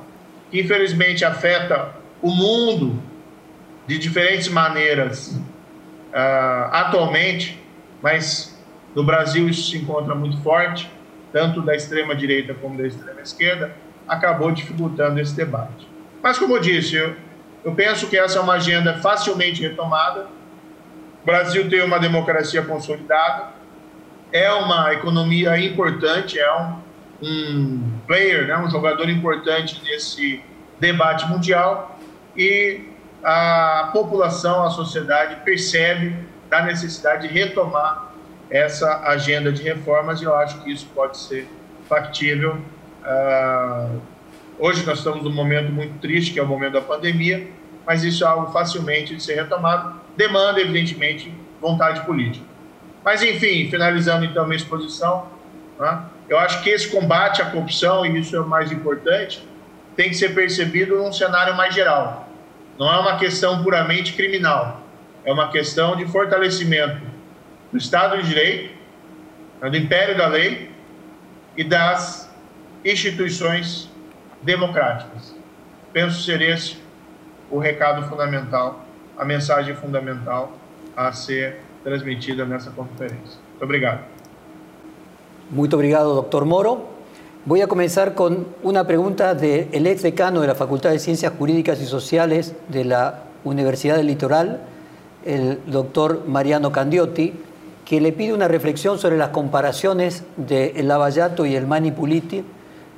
que 0.52 0.62
infelizmente 0.62 1.26
afeta 1.26 1.90
o 2.22 2.30
mundo 2.30 3.02
de 3.88 3.98
diferentes 3.98 4.48
maneiras 4.48 5.30
uh, 5.30 6.70
atualmente, 6.72 7.60
mas 8.02 8.56
no 8.94 9.04
Brasil 9.04 9.50
isso 9.50 9.72
se 9.72 9.78
encontra 9.78 10.14
muito 10.14 10.42
forte, 10.42 10.92
tanto 11.34 11.62
da 11.62 11.76
extrema 11.76 12.16
direita 12.16 12.54
como 12.54 12.78
da 12.78 12.88
extrema 12.88 13.20
esquerda, 13.22 13.76
acabou 14.08 14.52
dificultando 14.52 15.20
esse 15.20 15.36
debate. 15.36 15.88
Mas, 16.22 16.38
como 16.38 16.56
eu 16.56 16.62
disse, 16.62 16.96
eu, 16.96 17.16
eu 17.64 17.74
penso 17.74 18.08
que 18.08 18.18
essa 18.18 18.38
é 18.38 18.42
uma 18.42 18.54
agenda 18.54 19.00
facilmente 19.00 19.62
retomada. 19.62 20.28
O 21.24 21.26
Brasil 21.26 21.68
tem 21.68 21.84
uma 21.84 22.00
democracia 22.00 22.62
consolidada, 22.62 23.50
é 24.36 24.52
uma 24.52 24.94
economia 24.94 25.58
importante, 25.58 26.38
é 26.38 26.54
um, 26.60 26.76
um 27.24 27.92
player, 28.06 28.46
né, 28.46 28.58
um 28.58 28.70
jogador 28.70 29.10
importante 29.10 29.82
nesse 29.82 30.44
debate 30.78 31.26
mundial 31.26 31.98
e 32.36 32.82
a 33.24 33.92
população, 33.94 34.62
a 34.66 34.70
sociedade 34.70 35.38
percebe 35.46 36.18
da 36.50 36.64
necessidade 36.64 37.30
de 37.30 37.34
retomar 37.34 38.12
essa 38.50 39.04
agenda 39.08 39.54
de 39.54 39.64
reformas 39.64 40.20
e 40.20 40.26
eu 40.26 40.36
acho 40.36 40.62
que 40.62 40.70
isso 40.70 40.88
pode 40.94 41.18
ser 41.18 41.48
factível. 41.88 42.58
Uh, 43.06 44.02
hoje 44.60 44.86
nós 44.86 44.98
estamos 44.98 45.24
num 45.24 45.34
momento 45.34 45.72
muito 45.72 45.98
triste, 46.00 46.34
que 46.34 46.40
é 46.42 46.44
o 46.44 46.46
momento 46.46 46.74
da 46.74 46.82
pandemia, 46.82 47.48
mas 47.88 48.04
isso 48.04 48.26
é 48.26 48.28
algo 48.28 48.52
facilmente 48.52 49.16
de 49.16 49.24
ser 49.24 49.36
retomado. 49.36 50.02
Demanda, 50.18 50.60
evidentemente, 50.60 51.34
vontade 51.62 52.02
política. 52.02 52.55
Mas, 53.06 53.22
enfim, 53.22 53.70
finalizando 53.70 54.26
então 54.26 54.46
minha 54.46 54.58
exposição, 54.58 55.28
né, 55.80 56.06
eu 56.28 56.40
acho 56.40 56.64
que 56.64 56.72
esse 56.72 56.90
combate 56.90 57.40
à 57.40 57.46
corrupção, 57.46 58.04
e 58.04 58.20
isso 58.20 58.36
é 58.36 58.42
o 58.42 58.48
mais 58.48 58.72
importante, 58.72 59.48
tem 59.96 60.10
que 60.10 60.16
ser 60.16 60.34
percebido 60.34 60.98
num 60.98 61.14
cenário 61.14 61.56
mais 61.56 61.76
geral. 61.76 62.28
Não 62.80 62.92
é 62.92 62.98
uma 62.98 63.18
questão 63.18 63.62
puramente 63.62 64.14
criminal, 64.14 64.82
é 65.24 65.32
uma 65.32 65.52
questão 65.52 65.96
de 65.96 66.08
fortalecimento 66.08 67.00
do 67.72 67.78
Estado 67.78 68.18
de 68.18 68.28
Direito, 68.28 68.74
né, 69.62 69.70
do 69.70 69.78
império 69.78 70.18
da 70.18 70.26
lei 70.26 70.72
e 71.56 71.64
das 71.64 72.28
instituições 72.84 73.88
democráticas. 74.42 75.36
Penso 75.94 76.24
ser 76.24 76.42
esse 76.42 76.78
o 77.52 77.60
recado 77.60 78.10
fundamental, 78.10 78.84
a 79.16 79.24
mensagem 79.24 79.76
fundamental 79.76 80.58
a 80.98 81.12
ser 81.12 81.65
transmitida 81.86 82.46
nessa 82.46 82.72
conferência. 82.72 83.40
Muito 83.52 83.64
obrigado. 83.64 84.00
Muito 85.52 85.74
obrigado, 85.76 86.16
doctor 86.16 86.44
Moro. 86.44 86.96
Voy 87.46 87.62
a 87.62 87.68
comenzar 87.68 88.16
con 88.16 88.48
una 88.64 88.88
pregunta 88.88 89.36
del 89.36 89.86
ex 89.86 90.02
decano 90.02 90.42
de 90.42 90.48
la 90.48 90.56
Facultad 90.56 90.90
de 90.90 90.98
Ciencias 90.98 91.32
Jurídicas 91.38 91.80
y 91.80 91.86
Sociales 91.86 92.56
de 92.70 92.86
la 92.86 93.26
Universidad 93.44 93.98
del 93.98 94.08
Litoral, 94.08 94.62
el 95.24 95.60
doctor 95.68 96.24
Mariano 96.28 96.72
Candiotti, 96.72 97.34
que 97.86 98.02
le 98.02 98.12
pide 98.12 98.34
una 98.34 98.48
reflexión 98.48 98.98
sobre 98.98 99.18
las 99.18 99.30
comparaciones 99.30 100.24
del 100.38 100.88
Lavallato 100.88 101.46
y 101.46 101.56
el 101.56 101.68
Manipuliti, 101.68 102.44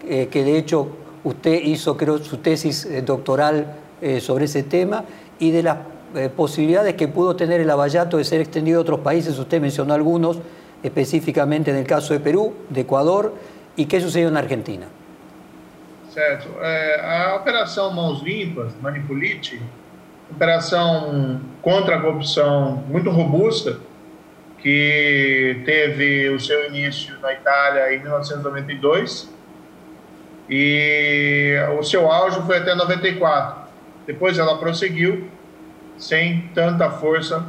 eh, 0.08 0.30
que 0.32 0.46
de 0.46 0.58
hecho 0.58 0.88
usted 1.26 1.62
hizo, 1.62 1.98
creo, 1.98 2.20
su 2.20 2.38
tesis 2.38 2.86
eh, 2.86 3.02
doctoral 3.02 3.76
eh, 4.02 4.22
sobre 4.22 4.46
ese 4.46 4.64
tema, 4.64 5.04
y 5.40 5.52
de 5.52 5.64
las 5.64 5.78
eh, 6.16 6.30
posibilidades 6.30 6.96
que 6.96 7.08
pudo 7.08 7.36
tener 7.36 7.62
el 7.62 7.68
Lavallato 7.68 8.18
de 8.18 8.24
ser 8.24 8.42
extendido 8.42 8.80
a 8.80 8.82
otros 8.82 9.00
países, 9.02 9.38
usted 9.38 9.60
mencionó 9.60 9.94
algunos, 9.94 10.40
específicamente 10.84 11.72
en 11.72 11.78
el 11.78 11.86
caso 11.86 12.14
de 12.14 12.20
Perú, 12.20 12.54
de 12.70 12.82
Ecuador, 12.82 13.34
e 13.78 13.86
que 13.86 14.02
sucedeu 14.02 14.32
na 14.32 14.40
Argentina? 14.40 14.88
Certo. 16.10 16.50
É, 16.62 17.00
a 17.00 17.36
Operação 17.36 17.94
Mãos 17.94 18.24
Limpas, 18.24 18.74
Manipulite, 18.82 19.62
operação 20.32 21.40
contra 21.62 21.98
a 21.98 22.02
corrupção 22.02 22.84
muito 22.90 23.12
robusta, 23.12 23.78
que 24.58 25.62
teve 25.64 26.30
o 26.30 26.40
seu 26.40 26.68
início 26.68 27.20
na 27.22 27.34
Itália 27.34 27.94
em 27.94 28.00
1992 28.00 29.30
e 30.50 31.56
o 31.78 31.84
seu 31.84 32.12
auge 32.12 32.42
foi 32.42 32.58
até 32.58 32.74
94. 32.74 33.68
Depois 34.08 34.40
ela 34.40 34.58
prosseguiu 34.58 35.30
sem 35.98 36.50
tanta 36.54 36.90
força 36.90 37.46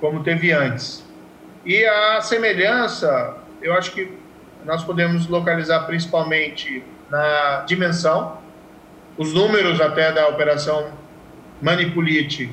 como 0.00 0.22
teve 0.22 0.52
antes. 0.52 1.04
E 1.64 1.84
a 1.84 2.20
semelhança, 2.22 3.36
eu 3.60 3.74
acho 3.74 3.92
que 3.92 4.10
nós 4.64 4.82
podemos 4.82 5.26
localizar 5.26 5.80
principalmente 5.80 6.82
na 7.10 7.64
dimensão, 7.66 8.38
os 9.18 9.34
números 9.34 9.80
até 9.80 10.12
da 10.12 10.28
operação 10.28 10.92
Manipulite 11.60 12.50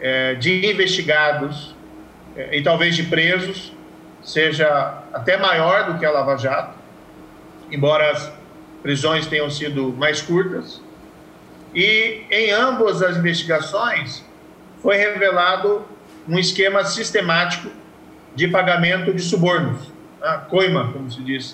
é, 0.00 0.34
de 0.34 0.70
investigados 0.70 1.74
é, 2.36 2.56
e 2.56 2.62
talvez 2.62 2.94
de 2.94 3.02
presos 3.04 3.72
seja 4.22 5.02
até 5.12 5.36
maior 5.36 5.92
do 5.92 5.98
que 5.98 6.06
a 6.06 6.10
Lava 6.10 6.36
Jato, 6.36 6.78
embora 7.70 8.10
as 8.12 8.32
prisões 8.82 9.26
tenham 9.26 9.50
sido 9.50 9.92
mais 9.92 10.20
curtas. 10.20 10.80
E 11.74 12.22
em 12.30 12.50
ambas 12.50 13.02
as 13.02 13.16
investigações 13.16 14.24
foi 14.82 14.96
revelado 14.96 15.84
um 16.28 16.38
esquema 16.38 16.84
sistemático 16.84 17.68
de 18.34 18.48
pagamento 18.48 19.12
de 19.12 19.22
subornos, 19.22 19.92
a 20.22 20.38
coima, 20.38 20.92
como 20.92 21.10
se 21.10 21.22
diz 21.22 21.52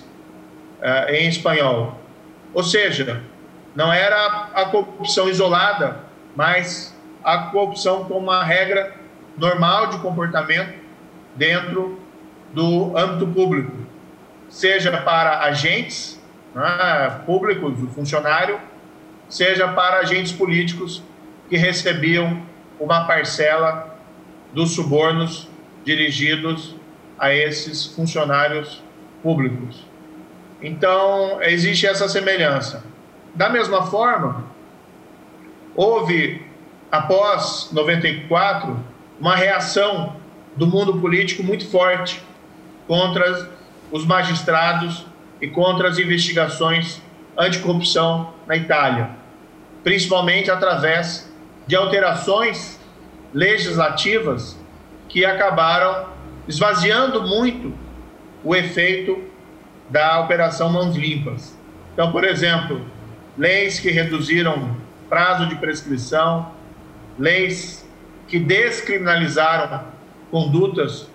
uh, 0.79 1.11
em 1.11 1.27
espanhol. 1.27 1.99
Ou 2.53 2.63
seja, 2.63 3.23
não 3.75 3.91
era 3.91 4.49
a 4.53 4.65
corrupção 4.65 5.29
isolada, 5.29 5.99
mas 6.35 6.95
a 7.23 7.37
corrupção 7.49 8.05
como 8.05 8.19
uma 8.19 8.43
regra 8.43 8.93
normal 9.37 9.87
de 9.87 9.97
comportamento 9.99 10.73
dentro 11.35 11.99
do 12.53 12.97
âmbito 12.97 13.27
público, 13.27 13.71
seja 14.47 14.95
para 15.01 15.39
agentes 15.39 16.21
né, 16.53 17.21
públicos, 17.25 17.81
o 17.83 17.87
funcionário, 17.87 18.59
seja 19.27 19.67
para 19.67 19.97
agentes 19.97 20.31
políticos 20.31 21.03
que 21.49 21.57
recebiam 21.57 22.41
uma 22.79 23.05
parcela 23.05 23.97
dos 24.53 24.71
subornos 24.71 25.47
dirigidos 25.83 26.75
a 27.17 27.33
esses 27.33 27.85
funcionários 27.85 28.81
públicos. 29.21 29.85
Então, 30.61 31.41
existe 31.41 31.85
essa 31.85 32.07
semelhança. 32.07 32.83
Da 33.33 33.49
mesma 33.49 33.83
forma, 33.83 34.45
houve, 35.75 36.45
após 36.91 37.69
94, 37.71 38.79
uma 39.19 39.35
reação 39.35 40.15
do 40.55 40.65
mundo 40.65 40.99
político 40.99 41.43
muito 41.43 41.69
forte 41.69 42.21
contra 42.87 43.49
os 43.91 44.05
magistrados 44.05 45.05
e 45.41 45.47
contra 45.47 45.89
as 45.89 45.97
investigações 45.99 47.01
anticorrupção 47.37 48.33
na 48.47 48.55
Itália, 48.55 49.09
principalmente 49.83 50.49
através 50.49 51.31
de 51.67 51.75
alterações 51.75 52.79
legislativas 53.33 54.57
que 55.09 55.25
acabaram 55.25 56.07
esvaziando 56.47 57.21
muito 57.23 57.73
o 58.43 58.55
efeito 58.55 59.23
da 59.89 60.19
Operação 60.21 60.71
Mãos 60.71 60.95
Limpas. 60.95 61.57
Então, 61.93 62.11
por 62.11 62.23
exemplo, 62.23 62.85
leis 63.37 63.79
que 63.79 63.89
reduziram 63.89 64.75
prazo 65.09 65.47
de 65.47 65.55
prescrição, 65.55 66.51
leis 67.17 67.87
que 68.27 68.39
descriminalizaram 68.39 69.85
condutas 70.31 71.09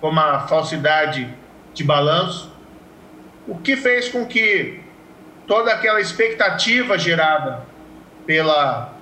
como 0.00 0.20
a 0.20 0.40
falsidade 0.40 1.32
de 1.72 1.84
balanço, 1.84 2.52
o 3.46 3.56
que 3.58 3.76
fez 3.76 4.08
com 4.08 4.26
que 4.26 4.80
toda 5.46 5.72
aquela 5.72 6.00
expectativa 6.00 6.98
gerada 6.98 7.62
pela 8.26 8.95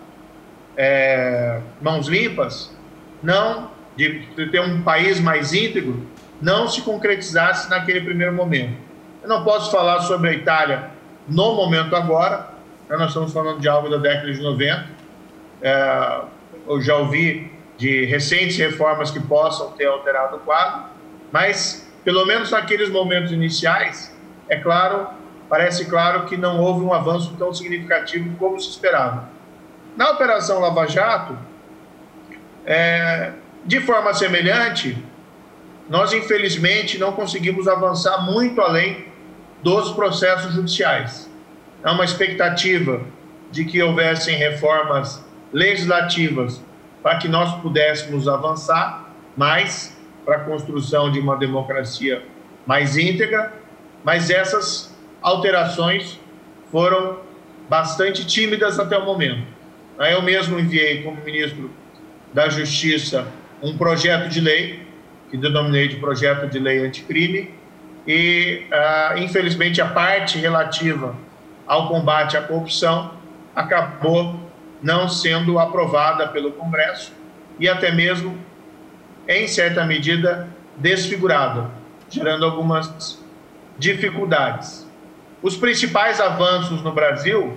é, 0.77 1.61
Mãos 1.81 2.09
Limpas 2.09 2.75
não 3.23 3.71
de, 3.97 4.27
ter 4.51 4.61
um 4.61 4.83
país 4.83 5.21
mais 5.21 5.53
íntegro, 5.53 6.07
não 6.41 6.69
se 6.69 6.83
concretizasse 6.83 7.71
naquele 7.71 8.01
primeiro 8.01 8.33
momento. 8.33 8.77
Eu 9.23 9.29
não 9.29 9.45
posso 9.45 9.71
falar 9.71 10.01
sobre 10.01 10.31
a 10.31 10.33
Itália 10.33 10.91
no 11.27 11.55
momento 11.55 11.97
agora, 11.97 12.51
né? 12.89 12.97
nós 12.97 13.09
estamos 13.09 13.33
falando 13.33 13.61
de 13.61 13.69
algo 13.69 13.89
da 13.89 13.97
década 13.97 14.31
de 14.33 14.43
90, 14.43 14.87
é, 15.63 16.21
eu 16.69 16.81
já 16.81 16.97
ouvi 16.97 17.51
de 17.79 18.05
recentes 18.05 18.57
reformas 18.59 19.11
que 19.11 19.21
possam 19.21 19.73
ter 19.73 19.87
alterado 19.87 20.37
o 20.37 20.41
quadro, 20.41 20.85
mas 21.33 21.91
pelo 22.05 22.27
menos 22.27 22.51
naqueles 22.51 22.91
momentos 22.91 23.33
iniciais, 23.33 24.15
é 24.49 24.57
claro, 24.57 25.09
parece 25.49 25.87
claro 25.87 26.27
que 26.27 26.37
não 26.37 26.61
houve 26.61 26.85
um 26.85 26.93
avanço 26.93 27.35
tão 27.39 27.53
significativo 27.53 28.37
como 28.37 28.61
se 28.61 28.69
esperava. 28.69 29.34
Na 29.97 30.11
Operação 30.11 30.59
Lava 30.59 30.87
Jato, 30.89 31.39
é, 32.67 33.33
de 33.65 33.81
forma 33.81 34.13
semelhante, 34.13 34.99
nós 35.89 36.13
infelizmente 36.13 36.99
não 36.99 37.13
conseguimos 37.13 37.69
avançar 37.69 38.25
muito 38.25 38.61
além 38.61 39.07
dos 39.63 39.93
processos 39.93 40.53
judiciais. 40.53 41.31
Há 41.83 41.93
uma 41.93 42.05
expectativa 42.05 43.03
de 43.53 43.65
que 43.65 43.81
houvessem 43.81 44.37
reformas 44.37 45.25
legislativas 45.53 46.61
para 47.01 47.19
que 47.19 47.29
nós 47.29 47.55
pudéssemos 47.61 48.27
avançar 48.27 49.11
mais 49.37 49.97
para 50.25 50.37
a 50.37 50.41
construção 50.41 51.13
de 51.13 51.21
uma 51.21 51.37
democracia 51.37 52.25
mais 52.67 52.97
íntegra, 52.97 53.53
mas 54.03 54.29
essas 54.29 54.93
alterações 55.23 56.19
foram 56.73 57.21
bastante 57.69 58.27
tímidas 58.27 58.81
até 58.81 58.99
o 58.99 59.05
momento. 59.05 59.54
Eu 59.99 60.23
mesmo 60.23 60.59
enviei 60.59 61.03
como 61.03 61.23
ministro 61.23 61.71
da 62.33 62.49
Justiça 62.49 63.27
um 63.63 63.77
projeto 63.77 64.29
de 64.29 64.41
lei, 64.41 64.87
que 65.31 65.37
denominei 65.37 65.89
de 65.89 65.97
projeto 65.97 66.49
de 66.49 66.59
lei 66.59 66.85
anticrime, 66.85 67.55
e 68.07 68.67
ah, 68.71 69.15
infelizmente 69.17 69.81
a 69.81 69.87
parte 69.87 70.39
relativa 70.39 71.17
ao 71.67 71.89
combate 71.89 72.37
à 72.37 72.43
corrupção 72.43 73.13
acabou 73.55 74.39
não 74.83 75.09
sendo 75.09 75.59
aprovada 75.59 76.29
pelo 76.29 76.53
Congresso 76.53 77.13
e 77.59 77.69
até 77.69 77.91
mesmo, 77.91 78.37
em 79.27 79.47
certa 79.49 79.85
medida, 79.85 80.49
desfigurada, 80.77 81.71
gerando 82.11 82.45
algumas 82.45 83.23
dificuldades. 83.79 84.87
Os 85.43 85.57
principais 85.57 86.21
avanços 86.21 86.83
no 86.83 86.93
Brasil, 86.93 87.57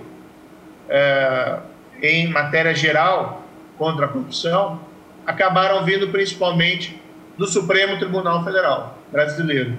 é, 0.88 1.58
em 2.02 2.28
matéria 2.28 2.74
geral 2.74 3.44
contra 3.76 4.06
a 4.06 4.08
corrupção, 4.08 4.80
acabaram 5.26 5.84
vindo 5.84 6.08
principalmente 6.08 6.98
do 7.36 7.46
Supremo 7.46 7.98
Tribunal 7.98 8.42
Federal 8.44 8.98
brasileiro, 9.12 9.76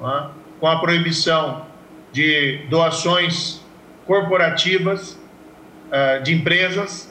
é? 0.00 0.24
com 0.60 0.66
a 0.66 0.78
proibição 0.78 1.64
de 2.12 2.58
doações 2.68 3.62
corporativas 4.06 5.12
uh, 5.12 6.22
de 6.22 6.34
empresas 6.34 7.10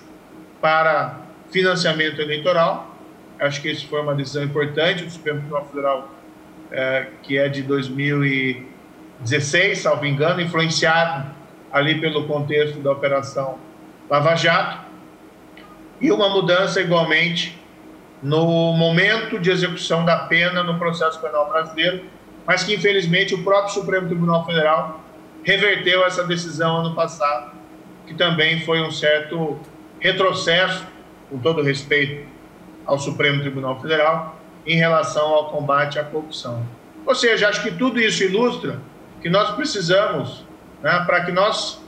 para 0.61 1.21
financiamento 1.49 2.21
eleitoral. 2.21 2.95
Acho 3.39 3.59
que 3.61 3.71
isso 3.71 3.87
foi 3.87 4.01
uma 4.01 4.13
decisão 4.13 4.43
importante 4.43 5.03
do 5.03 5.09
Supremo 5.09 5.39
Tribunal 5.39 5.65
Federal, 5.65 6.01
uh, 6.01 6.11
que 7.23 7.37
é 7.37 7.49
de 7.49 7.63
2016, 7.63 9.79
salvo 9.79 10.05
engano, 10.05 10.39
influenciado 10.41 11.31
ali 11.71 11.99
pelo 11.99 12.27
contexto 12.27 12.77
da 12.79 12.91
Operação 12.91 13.57
Lava 14.11 14.35
Jato, 14.35 14.77
e 16.01 16.11
uma 16.11 16.27
mudança 16.27 16.81
igualmente 16.81 17.57
no 18.21 18.73
momento 18.73 19.39
de 19.39 19.49
execução 19.49 20.03
da 20.03 20.17
pena 20.17 20.61
no 20.63 20.77
processo 20.77 21.17
penal 21.21 21.49
brasileiro, 21.49 22.03
mas 22.45 22.61
que 22.61 22.75
infelizmente 22.75 23.33
o 23.33 23.41
próprio 23.41 23.73
Supremo 23.73 24.07
Tribunal 24.07 24.45
Federal 24.45 24.99
reverteu 25.45 26.05
essa 26.05 26.25
decisão 26.25 26.79
ano 26.79 26.93
passado, 26.93 27.53
que 28.05 28.13
também 28.13 28.59
foi 28.65 28.81
um 28.81 28.91
certo 28.91 29.57
retrocesso, 30.01 30.85
com 31.29 31.39
todo 31.39 31.61
respeito 31.61 32.27
ao 32.85 32.99
Supremo 32.99 33.39
Tribunal 33.39 33.79
Federal, 33.79 34.35
em 34.67 34.75
relação 34.75 35.33
ao 35.33 35.51
combate 35.51 35.97
à 35.97 36.03
corrupção. 36.03 36.67
Ou 37.05 37.15
seja, 37.15 37.47
acho 37.47 37.63
que 37.63 37.71
tudo 37.71 37.97
isso 37.97 38.25
ilustra 38.25 38.77
que 39.21 39.29
nós 39.29 39.51
precisamos, 39.51 40.45
né, 40.83 41.01
para 41.05 41.23
que 41.23 41.31
nós 41.31 41.80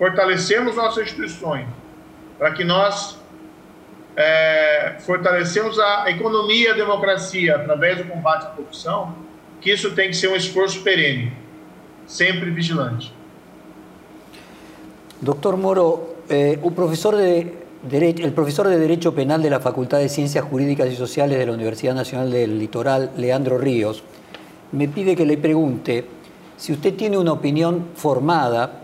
fortalecemos 0.00 0.74
nossas 0.76 1.04
instituições, 1.04 1.66
para 2.38 2.52
que 2.52 2.64
nós 2.64 3.18
é, 4.16 4.96
fortalecemos 5.00 5.78
a 5.78 6.10
economia 6.10 6.68
e 6.68 6.70
a 6.70 6.74
democracia 6.74 7.56
através 7.56 7.98
do 7.98 8.04
combate 8.04 8.46
à 8.46 8.48
corrupção, 8.48 9.14
que 9.60 9.70
isso 9.70 9.90
tem 9.90 10.08
que 10.08 10.16
ser 10.16 10.28
um 10.28 10.36
esforço 10.36 10.82
perene 10.82 11.30
sempre 12.06 12.50
vigilante. 12.50 13.12
Doctor 15.20 15.58
Moro, 15.58 16.16
eh, 16.30 16.58
un 16.62 16.72
profesor 16.72 17.14
de 17.14 17.58
Derecho, 17.82 18.24
el 18.24 18.32
profesor 18.32 18.68
de 18.68 18.78
Derecho 18.78 19.14
Penal 19.14 19.42
de 19.42 19.50
la 19.50 19.60
Facultad 19.60 19.98
de 19.98 20.08
Ciencias 20.08 20.46
Jurídicas 20.46 20.90
y 20.90 20.96
Sociales 20.96 21.38
de 21.38 21.44
la 21.44 21.52
Universidad 21.52 21.94
Nacional 21.94 22.30
del 22.30 22.58
Litoral, 22.58 23.10
Leandro 23.18 23.58
Ríos, 23.58 24.02
me 24.72 24.88
pide 24.88 25.14
que 25.14 25.26
le 25.26 25.36
pregunte 25.36 26.06
si 26.56 26.72
usted 26.72 26.94
tiene 26.94 27.18
una 27.18 27.32
opinión 27.32 27.88
formada 27.94 28.80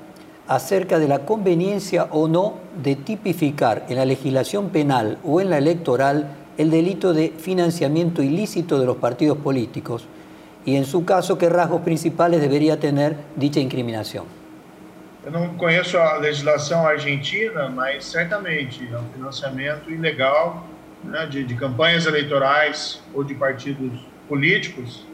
acerca 0.49 0.99
de 0.99 1.09
la 1.09 1.21
conveniencia 1.21 2.09
o 2.11 2.29
no 2.29 2.55
de 2.83 2.97
tipificar 2.97 3.85
en 3.89 3.97
la 3.97 4.05
legislación 4.05 4.71
penal 4.71 5.19
o 5.25 5.41
en 5.41 5.51
la 5.51 5.59
electoral 5.59 6.29
el 6.57 6.71
delito 6.71 7.13
de 7.13 7.33
financiamiento 7.37 8.23
ilícito 8.23 8.79
de 8.79 8.87
los 8.87 8.97
partidos 8.97 9.39
políticos 9.39 10.07
y 10.67 10.75
en 10.75 10.85
su 10.85 11.05
caso, 11.05 11.39
qué 11.39 11.49
rasgos 11.49 11.83
principales 11.83 12.41
debería 12.41 12.79
tener 12.79 13.17
dicha 13.37 13.61
incriminação? 13.61 14.27
Eu 15.25 15.31
não 15.31 15.55
conheço 15.55 15.97
a 15.97 16.19
legislação 16.19 16.87
argentina, 16.87 17.69
mas 17.69 18.05
certamente 18.05 18.89
é 18.93 18.99
um 18.99 19.09
financiamento 19.13 19.91
ilegal 19.91 20.67
né, 21.05 21.27
de, 21.27 21.45
de, 21.45 21.55
campanhas 21.55 22.07
eleitorais 22.07 23.01
ou 23.15 23.23
de 23.23 23.35
partidos 23.35 23.93
políticos, 24.29 25.07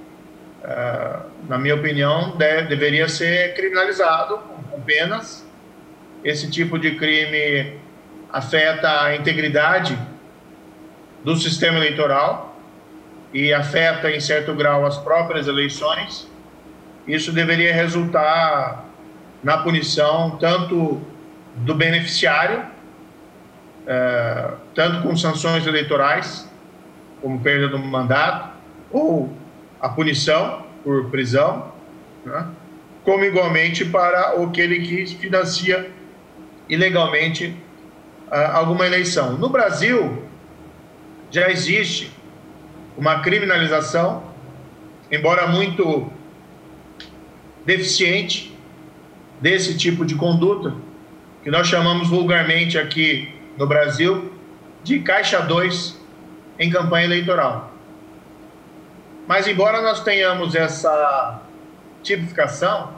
uh, 0.65 1.23
na 1.49 1.59
minha 1.59 1.75
opinião, 1.75 2.37
deve, 2.37 2.69
deveria 2.69 3.09
ser 3.09 3.55
criminalizado 3.55 4.39
penas. 4.85 5.47
Esse 6.25 6.51
tipo 6.51 6.79
de 6.79 6.97
crime 6.97 7.79
afeta 8.33 9.03
a 9.03 9.17
integridade 9.17 9.99
do 11.25 11.37
sistema 11.37 11.77
eleitoral 11.77 12.57
e 13.33 13.53
afeta 13.53 14.11
em 14.11 14.21
certo 14.21 14.55
grau 14.55 14.85
as 14.85 14.99
próprias 14.99 15.47
eleições, 15.47 16.29
isso 17.07 17.33
deveria 17.33 17.75
resultar 17.75 18.85
na 19.43 19.59
punição 19.59 20.37
tanto 20.39 21.01
do 21.57 21.75
beneficiário, 21.75 22.65
é, 23.87 24.51
tanto 24.75 25.03
com 25.03 25.17
sanções 25.17 25.67
eleitorais, 25.67 26.49
como 27.21 27.41
perda 27.41 27.69
do 27.69 27.79
mandato, 27.79 28.51
ou 28.91 29.33
a 29.81 29.89
punição 29.89 30.65
por 30.85 31.11
prisão, 31.11 31.73
né? 32.25 32.47
Como 33.05 33.25
igualmente 33.25 33.85
para 33.85 34.35
aquele 34.43 34.81
que 34.81 35.07
financia 35.17 35.91
ilegalmente 36.69 37.57
uh, 38.29 38.35
alguma 38.53 38.87
eleição. 38.87 39.33
No 39.33 39.49
Brasil, 39.49 40.23
já 41.31 41.51
existe 41.51 42.13
uma 42.97 43.21
criminalização, 43.21 44.23
embora 45.11 45.47
muito 45.47 46.11
deficiente, 47.65 48.53
desse 49.41 49.77
tipo 49.77 50.05
de 50.05 50.15
conduta, 50.15 50.73
que 51.43 51.51
nós 51.51 51.67
chamamos 51.67 52.09
vulgarmente 52.09 52.79
aqui 52.79 53.35
no 53.59 53.67
Brasil 53.67 54.33
de 54.85 55.01
caixa 55.01 55.41
2 55.41 55.99
em 56.61 56.71
campanha 56.71 57.07
eleitoral. 57.07 57.73
Mas, 59.27 59.49
embora 59.49 59.83
nós 59.83 60.03
tenhamos 60.05 60.55
essa 60.55 61.43
tipificação, 62.03 62.95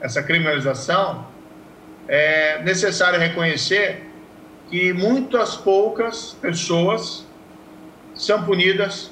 essa 0.00 0.22
criminalização, 0.22 1.26
é 2.06 2.62
necessário 2.62 3.18
reconhecer 3.18 4.02
que 4.70 4.92
muitas 4.92 5.56
poucas 5.56 6.36
pessoas 6.40 7.26
são 8.14 8.44
punidas 8.44 9.10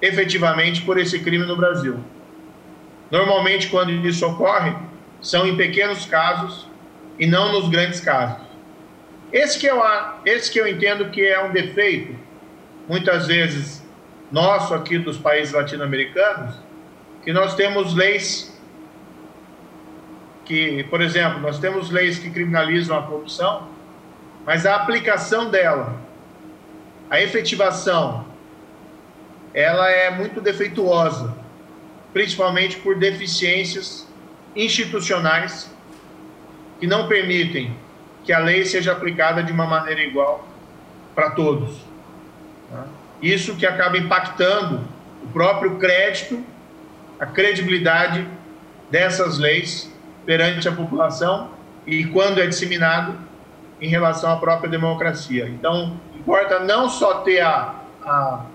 efetivamente 0.00 0.82
por 0.82 0.98
esse 0.98 1.18
crime 1.20 1.46
no 1.46 1.56
Brasil. 1.56 1.98
Normalmente, 3.10 3.68
quando 3.68 3.90
isso 3.90 4.26
ocorre, 4.26 4.74
são 5.20 5.46
em 5.46 5.56
pequenos 5.56 6.06
casos 6.06 6.68
e 7.18 7.26
não 7.26 7.52
nos 7.52 7.68
grandes 7.68 8.00
casos. 8.00 8.44
Esse 9.32 9.58
que 9.58 9.66
eu, 9.66 9.82
esse 10.24 10.50
que 10.50 10.60
eu 10.60 10.66
entendo 10.66 11.10
que 11.10 11.26
é 11.26 11.42
um 11.42 11.52
defeito, 11.52 12.16
muitas 12.88 13.26
vezes, 13.26 13.84
nosso 14.30 14.74
aqui 14.74 14.98
dos 14.98 15.18
países 15.18 15.52
latino-americanos, 15.52 16.56
que 17.26 17.32
nós 17.32 17.54
temos 17.54 17.92
leis 17.92 18.56
que, 20.46 20.84
por 20.84 21.02
exemplo, 21.02 21.40
nós 21.40 21.58
temos 21.58 21.90
leis 21.90 22.18
que 22.18 22.30
criminalizam 22.30 22.96
a 22.96 23.02
corrupção, 23.02 23.68
mas 24.46 24.64
a 24.64 24.76
aplicação 24.76 25.50
dela 25.50 26.06
a 27.10 27.20
efetivação 27.20 28.26
ela 29.54 29.88
é 29.90 30.10
muito 30.10 30.40
defeituosa, 30.40 31.34
principalmente 32.12 32.76
por 32.78 32.96
deficiências 32.96 34.06
institucionais 34.54 35.70
que 36.78 36.86
não 36.86 37.08
permitem 37.08 37.76
que 38.24 38.32
a 38.32 38.38
lei 38.38 38.64
seja 38.64 38.92
aplicada 38.92 39.42
de 39.42 39.50
uma 39.50 39.66
maneira 39.66 40.02
igual 40.02 40.46
para 41.14 41.30
todos. 41.30 41.78
Tá? 42.70 42.86
Isso 43.22 43.56
que 43.56 43.64
acaba 43.64 43.96
impactando 43.96 44.84
o 45.24 45.28
próprio 45.28 45.76
crédito, 45.76 46.44
a 47.18 47.26
credibilidade 47.26 48.26
dessas 48.90 49.38
leis 49.38 49.92
perante 50.24 50.68
a 50.68 50.72
população 50.72 51.50
e 51.86 52.04
quando 52.06 52.40
é 52.40 52.46
disseminado 52.46 53.14
em 53.80 53.88
relação 53.88 54.32
à 54.32 54.36
própria 54.36 54.68
democracia. 54.68 55.48
Então, 55.48 55.98
importa 56.14 56.60
não 56.60 56.88
só 56.88 57.20
ter 57.20 57.40
a, 57.40 57.74
a 58.02 58.46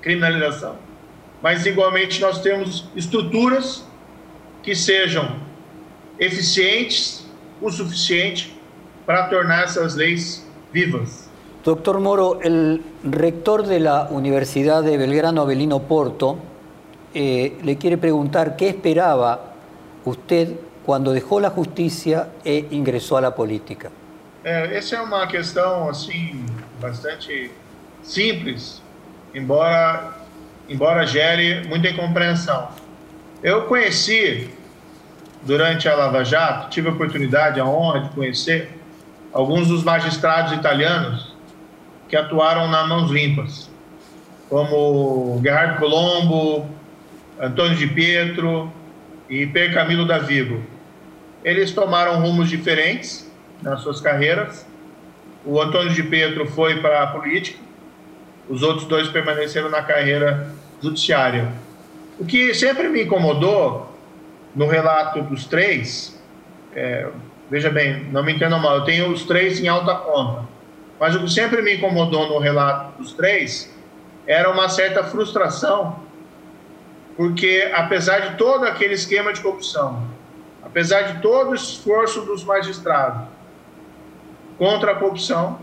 criminalização, 0.00 0.76
mas 1.42 1.66
igualmente 1.66 2.20
nós 2.20 2.40
temos 2.40 2.88
estruturas 2.94 3.84
que 4.62 4.74
sejam 4.74 5.36
eficientes 6.18 7.26
o 7.60 7.70
suficiente 7.70 8.58
para 9.04 9.24
tornar 9.24 9.64
essas 9.64 9.94
leis 9.94 10.46
vivas. 10.72 11.28
Doctor 11.64 11.98
Moro, 11.98 12.40
el 12.42 12.82
rector 13.02 13.62
de 13.62 13.80
la 13.80 14.08
Universidad 14.10 14.82
de 14.82 14.98
Belgrano, 14.98 15.42
Abelino 15.42 15.80
Porto, 15.80 16.38
eh, 17.14 17.58
le 17.62 17.76
quiere 17.76 17.96
preguntar 17.96 18.56
qué 18.56 18.68
esperaba 18.68 19.54
usted 20.04 20.54
cuando 20.84 21.12
dejó 21.12 21.40
la 21.40 21.50
justicia 21.50 22.28
e 22.44 22.66
ingresó 22.70 23.16
a 23.16 23.20
la 23.22 23.34
política. 23.34 23.90
Essa 24.44 24.96
é 24.96 25.00
uma 25.00 25.26
questão 25.26 25.88
assim 25.88 26.44
bastante 26.80 27.50
simples, 28.02 28.82
embora 29.34 30.12
embora 30.68 31.06
gere 31.06 31.66
muita 31.66 31.88
incompreensão. 31.88 32.68
Eu 33.42 33.62
conheci 33.66 34.50
durante 35.42 35.88
a 35.88 35.94
Lava 35.94 36.24
Jato, 36.24 36.70
tive 36.70 36.88
a 36.88 36.92
oportunidade, 36.92 37.60
a 37.60 37.66
honra 37.66 38.00
de 38.00 38.08
conhecer 38.10 38.70
alguns 39.32 39.68
dos 39.68 39.82
magistrados 39.82 40.52
italianos 40.52 41.34
que 42.08 42.16
atuaram 42.16 42.68
na 42.68 42.86
Mãos 42.86 43.10
Limpas, 43.10 43.70
como 44.48 45.40
Gerardo 45.42 45.78
Colombo, 45.78 46.66
Antônio 47.40 47.76
de 47.76 47.86
Pietro 47.86 48.72
e 49.28 49.46
Per 49.46 49.72
Camilo 49.72 50.06
da 50.06 50.18
Vigo. 50.18 50.62
Eles 51.44 51.72
tomaram 51.72 52.20
rumos 52.20 52.48
diferentes 52.48 53.30
nas 53.62 53.80
suas 53.80 54.00
carreiras. 54.00 54.66
O 55.44 55.60
Antônio 55.60 55.92
de 55.92 56.02
Pietro 56.02 56.46
foi 56.46 56.80
para 56.80 57.02
a 57.02 57.06
política, 57.08 57.58
os 58.48 58.62
outros 58.62 58.86
dois 58.86 59.08
permaneceram 59.08 59.68
na 59.68 59.82
carreira 59.82 60.48
judiciária. 60.82 61.48
O 62.18 62.24
que 62.24 62.54
sempre 62.54 62.88
me 62.88 63.02
incomodou 63.02 63.92
no 64.54 64.66
relato 64.66 65.22
dos 65.22 65.46
três, 65.46 66.18
é, 66.74 67.08
veja 67.50 67.70
bem, 67.70 68.04
não 68.12 68.22
me 68.22 68.32
entendam 68.32 68.58
mal, 68.58 68.76
eu 68.76 68.84
tenho 68.84 69.10
os 69.10 69.24
três 69.24 69.60
em 69.60 69.66
alta 69.68 69.94
conta, 69.96 70.44
mas 71.00 71.14
o 71.14 71.20
que 71.20 71.30
sempre 71.30 71.60
me 71.60 71.76
incomodou 71.76 72.28
no 72.28 72.38
relato 72.38 73.02
dos 73.02 73.12
três 73.12 73.74
era 74.26 74.50
uma 74.50 74.68
certa 74.68 75.02
frustração, 75.04 76.00
porque 77.16 77.70
apesar 77.74 78.30
de 78.30 78.36
todo 78.36 78.64
aquele 78.64 78.94
esquema 78.94 79.32
de 79.32 79.40
corrupção, 79.40 80.06
apesar 80.62 81.02
de 81.02 81.22
todo 81.22 81.50
o 81.50 81.54
esforço 81.54 82.22
dos 82.22 82.42
magistrados 82.42 83.28
contra 84.58 84.92
a 84.92 84.94
corrupção, 84.94 85.58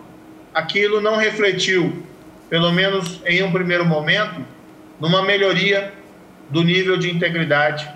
aquilo 0.53 1.01
não 1.01 1.15
refletiu, 1.15 2.03
pelo 2.49 2.71
menos 2.71 3.21
em 3.25 3.43
um 3.43 3.51
primeiro 3.51 3.85
momento, 3.85 4.45
numa 4.99 5.23
melhoria 5.23 5.93
do 6.49 6.63
nível 6.63 6.97
de 6.97 7.09
integridade 7.09 7.89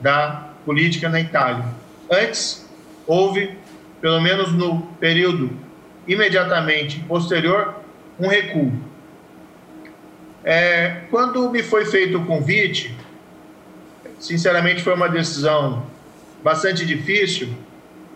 da 0.00 0.48
política 0.64 1.08
na 1.08 1.20
Itália. 1.20 1.64
Antes, 2.10 2.68
houve, 3.06 3.56
pelo 4.00 4.20
menos 4.20 4.52
no 4.52 4.82
período 5.00 5.50
imediatamente 6.06 7.00
posterior, 7.00 7.74
um 8.18 8.28
recuo. 8.28 8.72
É, 10.44 11.02
quando 11.10 11.48
me 11.50 11.62
foi 11.62 11.84
feito 11.84 12.18
o 12.18 12.26
convite, 12.26 12.94
sinceramente 14.18 14.82
foi 14.82 14.94
uma 14.94 15.08
decisão 15.08 15.86
bastante 16.42 16.84
difícil, 16.84 17.48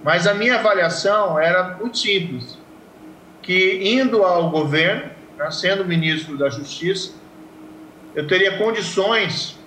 mas 0.03 0.27
a 0.27 0.35
minha 0.35 0.57
avaliação 0.57 1.39
era 1.39 1.77
muito 1.79 1.99
simples, 1.99 2.59
que 3.43 3.81
indo 3.89 4.25
ao 4.25 4.51
governo, 4.51 5.11
né, 5.37 5.51
sendo 5.51 5.85
ministro 5.85 6.37
da 6.37 6.51
Justiça, 6.51 7.13
eu 8.15 8.27
teria 8.27 8.59
condições 8.59 9.59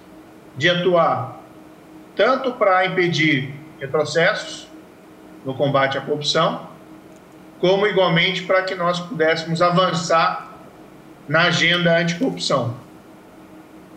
de 0.58 0.69
atuar 0.69 1.39
tanto 2.15 2.52
para 2.54 2.86
impedir 2.86 3.54
retrocessos 3.80 4.67
no 5.45 5.54
combate 5.54 5.98
à 5.98 6.02
corrupção, 6.02 6.67
como 7.60 7.88
igualmente 7.88 8.43
para 8.43 8.63
que 8.63 8.76
nós 8.76 9.00
pudéssemos 9.00 9.62
avançar 9.62 10.48
na 11.29 11.43
agenda 11.43 11.95
anticorrupção. 11.95 12.75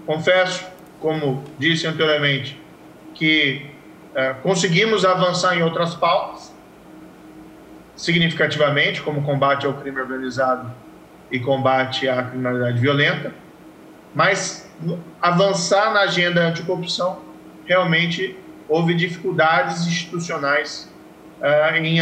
Confesso, 0.04 0.66
como 1.00 1.42
disse 1.58 1.86
anteriormente, 1.86 2.60
que 3.14 3.66
é, 4.14 4.34
conseguimos 4.34 5.04
avançar 5.06 5.56
em 5.56 5.62
outras 5.62 5.94
pautas 5.94 6.54
significativamente, 7.96 9.00
como 9.00 9.22
combate 9.22 9.64
ao 9.64 9.72
crime 9.74 10.00
organizado 10.00 10.70
e 11.30 11.40
combate 11.40 12.06
à 12.08 12.22
criminalidade 12.22 12.78
violenta, 12.78 13.32
mas 14.14 14.70
avançar 15.20 15.94
na 15.94 16.00
agenda 16.00 16.42
anticorrupção 16.42 17.20
realmente 17.64 18.36
houve 18.68 18.92
dificuldades 18.92 19.86
institucionais 19.86 20.92
uh, 21.40 21.76
em, 21.76 21.98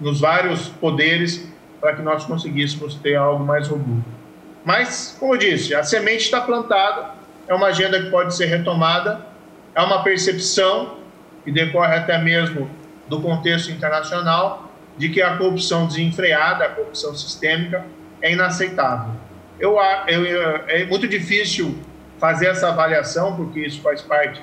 nos 0.00 0.20
vários 0.20 0.68
poderes 0.68 1.48
para 1.80 1.96
que 1.96 2.02
nós 2.02 2.24
conseguíssemos 2.24 2.94
ter 2.96 3.16
algo 3.16 3.42
mais 3.42 3.66
robusto. 3.66 4.17
Mas, 4.64 5.16
como 5.18 5.34
eu 5.34 5.38
disse, 5.38 5.74
a 5.74 5.82
semente 5.82 6.24
está 6.24 6.40
plantada, 6.40 7.12
é 7.46 7.54
uma 7.54 7.68
agenda 7.68 8.02
que 8.02 8.10
pode 8.10 8.34
ser 8.36 8.46
retomada, 8.46 9.26
é 9.74 9.80
uma 9.80 10.02
percepção 10.02 10.98
que 11.44 11.50
decorre 11.50 11.94
até 11.94 12.18
mesmo 12.18 12.68
do 13.08 13.20
contexto 13.20 13.70
internacional 13.70 14.70
de 14.98 15.08
que 15.08 15.22
a 15.22 15.36
corrupção 15.36 15.86
desenfreada, 15.86 16.64
a 16.64 16.68
corrupção 16.68 17.14
sistêmica, 17.14 17.84
é 18.20 18.32
inaceitável. 18.32 19.12
Eu, 19.58 19.78
eu, 20.08 20.56
é 20.68 20.84
muito 20.84 21.06
difícil 21.08 21.78
fazer 22.18 22.46
essa 22.46 22.68
avaliação, 22.68 23.36
porque 23.36 23.60
isso 23.60 23.80
faz 23.80 24.02
parte 24.02 24.42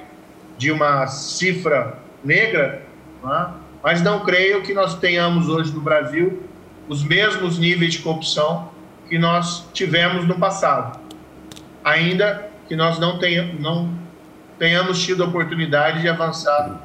de 0.58 0.72
uma 0.72 1.06
cifra 1.08 1.98
negra, 2.24 2.82
né? 3.24 3.50
mas 3.84 4.02
não 4.02 4.22
creio 4.22 4.64
que 4.64 4.74
nós 4.74 4.98
tenhamos 4.98 5.48
hoje 5.50 5.72
no 5.74 5.82
Brasil 5.82 6.44
os 6.88 7.04
mesmos 7.04 7.58
níveis 7.58 7.94
de 7.94 8.00
corrupção 8.00 8.72
que 9.10 9.18
nós 9.18 9.68
tivemos 9.74 10.28
no 10.28 10.36
passado. 10.40 11.00
Ainda 11.84 12.50
que 12.68 12.76
nós 12.76 13.00
não 13.00 13.20
tenhamos, 13.20 13.60
não 13.60 13.90
tenhamos 14.58 15.04
tido 15.04 15.24
a 15.24 15.28
oportunidade 15.28 16.02
de 16.02 16.10
avançar 16.10 16.82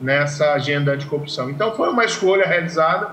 nessa 0.00 0.52
agenda 0.52 0.92
anticorrupção. 0.92 1.50
Então, 1.50 1.74
foi 1.74 1.88
uma 1.88 2.04
escolha 2.04 2.46
realizada 2.46 3.10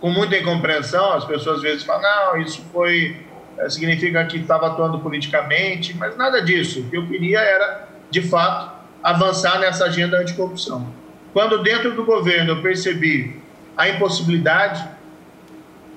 com 0.00 0.10
muita 0.10 0.36
incompreensão. 0.36 1.12
As 1.12 1.24
pessoas 1.24 1.56
às 1.56 1.62
vezes 1.62 1.84
falam, 1.84 2.02
não, 2.02 2.40
isso 2.40 2.62
foi 2.72 3.24
eh, 3.58 3.70
significa 3.70 4.24
que 4.24 4.38
estava 4.38 4.66
atuando 4.66 4.98
politicamente, 4.98 5.96
mas 5.96 6.16
nada 6.16 6.42
disso. 6.42 6.80
O 6.80 6.90
que 6.90 6.96
eu 6.96 7.06
queria 7.06 7.40
era, 7.40 7.88
de 8.10 8.22
fato, 8.22 8.72
avançar 9.02 9.60
nessa 9.60 9.84
agenda 9.84 10.18
anticorrupção. 10.18 10.86
Quando 11.32 11.62
dentro 11.62 11.92
do 11.94 12.04
governo 12.04 12.52
eu 12.52 12.62
percebi 12.62 13.40
a 13.76 13.88
impossibilidade 13.88 14.88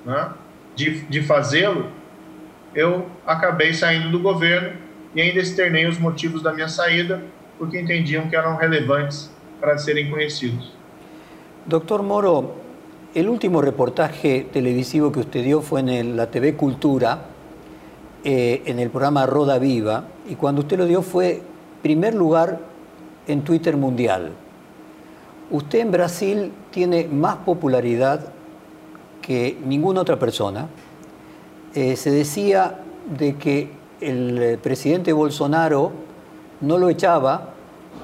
né, 0.06 0.30
de, 0.78 1.02
de 1.10 1.22
fazê-lo, 1.22 1.88
eu 2.74 3.08
acabei 3.26 3.74
saindo 3.74 4.12
do 4.12 4.20
governo 4.20 4.78
e 5.16 5.22
ainda 5.22 5.40
externei 5.40 5.88
os 5.88 5.98
motivos 5.98 6.44
da 6.44 6.54
minha 6.54 6.68
saída, 6.70 7.22
porque 7.58 7.80
entendiam 7.80 8.30
que 8.30 8.36
eram 8.36 8.56
relevantes 8.56 9.32
para 9.60 9.78
serem 9.80 10.12
conhecidos. 10.12 10.72
Doctor 11.66 12.04
Moro, 12.04 12.56
el 13.16 13.28
último 13.28 13.62
reportaje 13.62 14.46
televisivo 14.54 15.12
que 15.12 15.20
usted 15.20 15.44
dio 15.44 15.62
fue 15.62 15.80
en 15.80 16.16
la 16.16 16.28
TV 16.28 16.54
Cultura, 16.54 17.26
eh, 18.24 18.62
en 18.66 18.80
el 18.80 18.92
programa 18.92 19.26
Roda 19.26 19.58
Viva, 19.58 20.04
y 20.30 20.36
cuando 20.36 20.62
usted 20.62 20.78
lo 20.78 20.86
dio 20.86 21.02
fue 21.02 21.42
primer 21.82 22.14
lugar 22.14 22.60
en 23.28 23.42
Twitter 23.42 23.76
mundial. 23.76 24.34
Usted 25.50 25.80
en 25.80 25.92
Brasil 25.92 26.52
tiene 26.72 27.08
más 27.08 27.38
popularidad 27.38 28.37
que 29.28 29.58
ninguna 29.66 30.00
otra 30.00 30.18
persona. 30.18 30.70
Eh, 31.76 31.98
se 31.98 32.12
decía 32.12 32.80
de 33.06 33.36
que 33.36 33.70
el 34.00 34.58
presidente 34.64 35.12
Bolsonaro 35.12 35.92
no 36.62 36.78
lo 36.78 36.88
echaba 36.88 37.50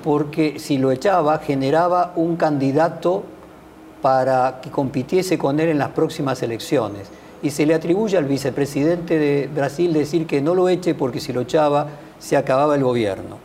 porque 0.03 0.59
si 0.59 0.77
lo 0.77 0.91
echaba 0.91 1.37
generaba 1.37 2.11
un 2.17 2.35
candidato 2.35 3.23
para 4.01 4.59
que 4.61 4.69
compitiese 4.69 5.37
con 5.37 5.61
él 5.61 5.69
en 5.69 5.77
las 5.77 5.91
próximas 5.91 6.43
elecciones. 6.43 7.07
Y 7.41 7.51
se 7.51 7.65
le 7.65 7.73
atribuye 7.73 8.17
al 8.17 8.25
vicepresidente 8.25 9.17
de 9.17 9.47
Brasil 9.47 9.93
decir 9.93 10.27
que 10.27 10.41
no 10.41 10.53
lo 10.53 10.67
eche 10.67 10.93
porque 10.93 11.21
si 11.21 11.31
lo 11.31 11.41
echaba 11.41 11.87
se 12.19 12.35
acababa 12.35 12.75
el 12.75 12.83
gobierno. 12.83 13.37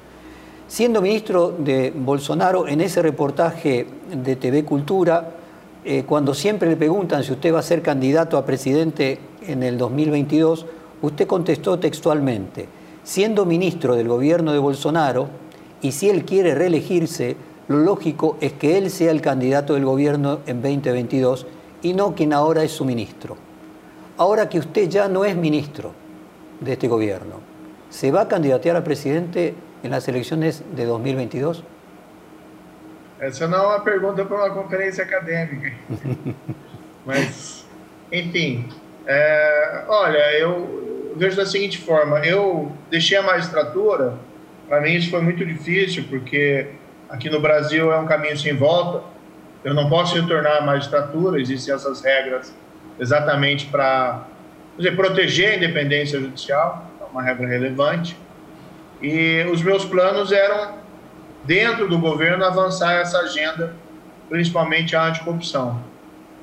Siendo 0.67 1.01
ministro 1.01 1.55
de 1.57 1.93
Bolsonaro, 1.95 2.67
en 2.67 2.81
ese 2.81 3.03
reportaje 3.03 3.87
de 4.13 4.35
TV 4.35 4.65
Cultura, 4.65 5.38
eh, 5.91 6.05
cuando 6.05 6.35
siempre 6.35 6.69
le 6.69 6.77
preguntan 6.77 7.25
si 7.25 7.33
usted 7.33 7.55
va 7.55 7.61
a 7.61 7.63
ser 7.63 7.81
candidato 7.81 8.37
a 8.37 8.45
presidente 8.45 9.19
en 9.47 9.63
el 9.63 9.79
2022, 9.79 10.67
usted 11.01 11.27
contestó 11.27 11.79
textualmente, 11.79 12.69
siendo 13.05 13.47
ministro 13.47 13.97
del 13.97 14.07
gobierno 14.07 14.53
de 14.53 14.59
Bolsonaro, 14.59 15.31
y 15.81 15.93
si 15.93 16.11
él 16.11 16.27
quiere 16.27 16.55
reelegirse, 16.55 17.37
lo 17.69 17.79
lógico 17.79 18.37
es 18.43 18.53
que 18.53 18.77
él 18.77 18.91
sea 18.91 19.11
el 19.11 19.23
candidato 19.23 19.73
del 19.73 19.87
gobierno 19.87 20.41
en 20.45 20.61
2022 20.61 21.47
y 21.81 21.95
no 21.95 22.15
quien 22.15 22.35
ahora 22.35 22.65
es 22.65 22.73
su 22.73 22.85
ministro. 22.85 23.39
Ahora 24.19 24.51
que 24.51 24.59
usted 24.59 24.91
ya 24.91 25.09
no 25.09 25.25
es 25.25 25.37
ministro 25.37 25.93
de 26.61 26.75
este 26.75 26.89
gobierno, 26.89 27.37
¿se 27.89 28.11
va 28.11 28.21
a 28.21 28.29
candidatear 28.29 28.77
a 28.77 28.85
presidente 28.85 29.55
en 29.83 29.91
las 29.91 30.07
elecciones 30.07 30.65
de 30.77 30.85
2022? 30.85 31.65
Essa 33.21 33.49
não 33.49 33.59
é 33.59 33.67
uma 33.67 33.81
pergunta 33.81 34.25
para 34.25 34.37
uma 34.37 34.51
conferência 34.51 35.03
acadêmica. 35.03 35.73
Mas, 37.05 37.67
enfim, 38.13 38.69
é, 39.07 39.85
olha, 39.89 40.33
eu 40.39 41.13
vejo 41.17 41.37
da 41.37 41.47
seguinte 41.47 41.79
forma: 41.79 42.21
eu 42.21 42.73
deixei 42.91 43.17
a 43.17 43.23
magistratura, 43.23 44.15
para 44.69 44.81
mim 44.81 44.95
isso 44.95 45.11
foi 45.11 45.21
muito 45.21 45.45
difícil, 45.45 46.05
porque 46.09 46.69
aqui 47.09 47.29
no 47.29 47.41
Brasil 47.41 47.93
é 47.93 47.99
um 47.99 48.07
caminho 48.07 48.39
sem 48.39 48.55
volta. 48.55 49.03
Eu 49.65 49.75
não 49.75 49.89
posso 49.89 50.15
retornar 50.15 50.59
à 50.59 50.61
magistratura, 50.61 51.41
existem 51.41 51.75
essas 51.75 52.01
regras 52.01 52.55
exatamente 52.99 53.67
para 53.67 54.27
proteger 54.95 55.53
a 55.53 55.57
independência 55.57 56.21
judicial, 56.21 56.87
é 57.01 57.05
uma 57.05 57.23
regra 57.23 57.47
relevante. 57.47 58.17
E 59.03 59.45
os 59.53 59.63
meus 59.63 59.85
planos 59.85 60.33
eram 60.33 60.75
dentro 61.49 61.89
do 61.89 61.99
governo, 61.99 62.45
avançar 62.45 63.01
essa 63.01 63.21
agenda, 63.21 63.75
principalmente 64.29 64.95
a 64.95 65.07
anticorrupção. 65.07 65.83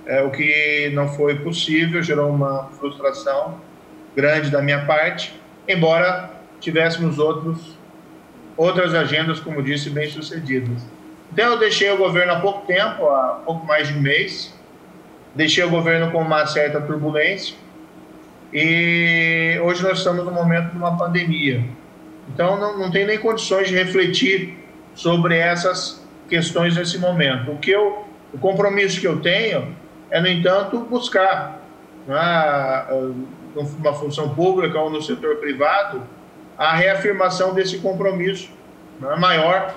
É, 0.07 0.23
o 0.23 0.31
que 0.31 0.89
não 0.95 1.07
foi 1.07 1.35
possível, 1.35 2.01
gerou 2.01 2.31
uma 2.31 2.69
frustração 2.79 3.61
grande 4.15 4.49
da 4.49 4.63
minha 4.63 4.83
parte, 4.85 5.39
embora 5.67 6.31
tivéssemos 6.59 7.19
outros, 7.19 7.77
outras 8.57 8.95
agendas, 8.95 9.39
como 9.39 9.61
disse, 9.61 9.91
bem 9.91 10.09
sucedidas. 10.09 10.81
Então, 11.31 11.51
eu 11.51 11.59
deixei 11.59 11.91
o 11.91 11.97
governo 11.97 12.33
há 12.33 12.39
pouco 12.39 12.65
tempo, 12.65 13.07
há 13.07 13.41
pouco 13.45 13.63
mais 13.63 13.87
de 13.87 13.93
um 13.93 14.01
mês, 14.01 14.55
deixei 15.35 15.63
o 15.63 15.69
governo 15.69 16.11
com 16.11 16.19
uma 16.19 16.47
certa 16.47 16.81
turbulência, 16.81 17.55
e 18.51 19.59
hoje 19.63 19.83
nós 19.83 19.99
estamos 19.99 20.25
no 20.25 20.31
momento 20.31 20.71
de 20.71 20.77
uma 20.77 20.97
pandemia. 20.97 21.63
Então, 22.33 22.59
não, 22.59 22.79
não 22.79 22.89
tem 22.89 23.05
nem 23.05 23.19
condições 23.19 23.67
de 23.67 23.75
refletir 23.75 24.64
sobre 24.95 25.37
essas 25.37 26.03
questões 26.27 26.75
nesse 26.75 26.97
momento. 26.97 27.51
O 27.51 27.57
que 27.57 27.69
eu, 27.69 28.05
o 28.33 28.37
compromisso 28.37 28.99
que 28.99 29.07
eu 29.07 29.19
tenho 29.19 29.75
é, 30.09 30.19
no 30.21 30.27
entanto, 30.27 30.79
buscar 30.79 31.61
né, 32.07 32.85
uma 33.55 33.93
função 33.93 34.33
pública 34.33 34.79
ou 34.79 34.89
no 34.89 35.01
setor 35.01 35.37
privado 35.37 36.01
a 36.57 36.73
reafirmação 36.73 37.53
desse 37.53 37.79
compromisso 37.79 38.49
né, 38.99 39.15
maior 39.17 39.73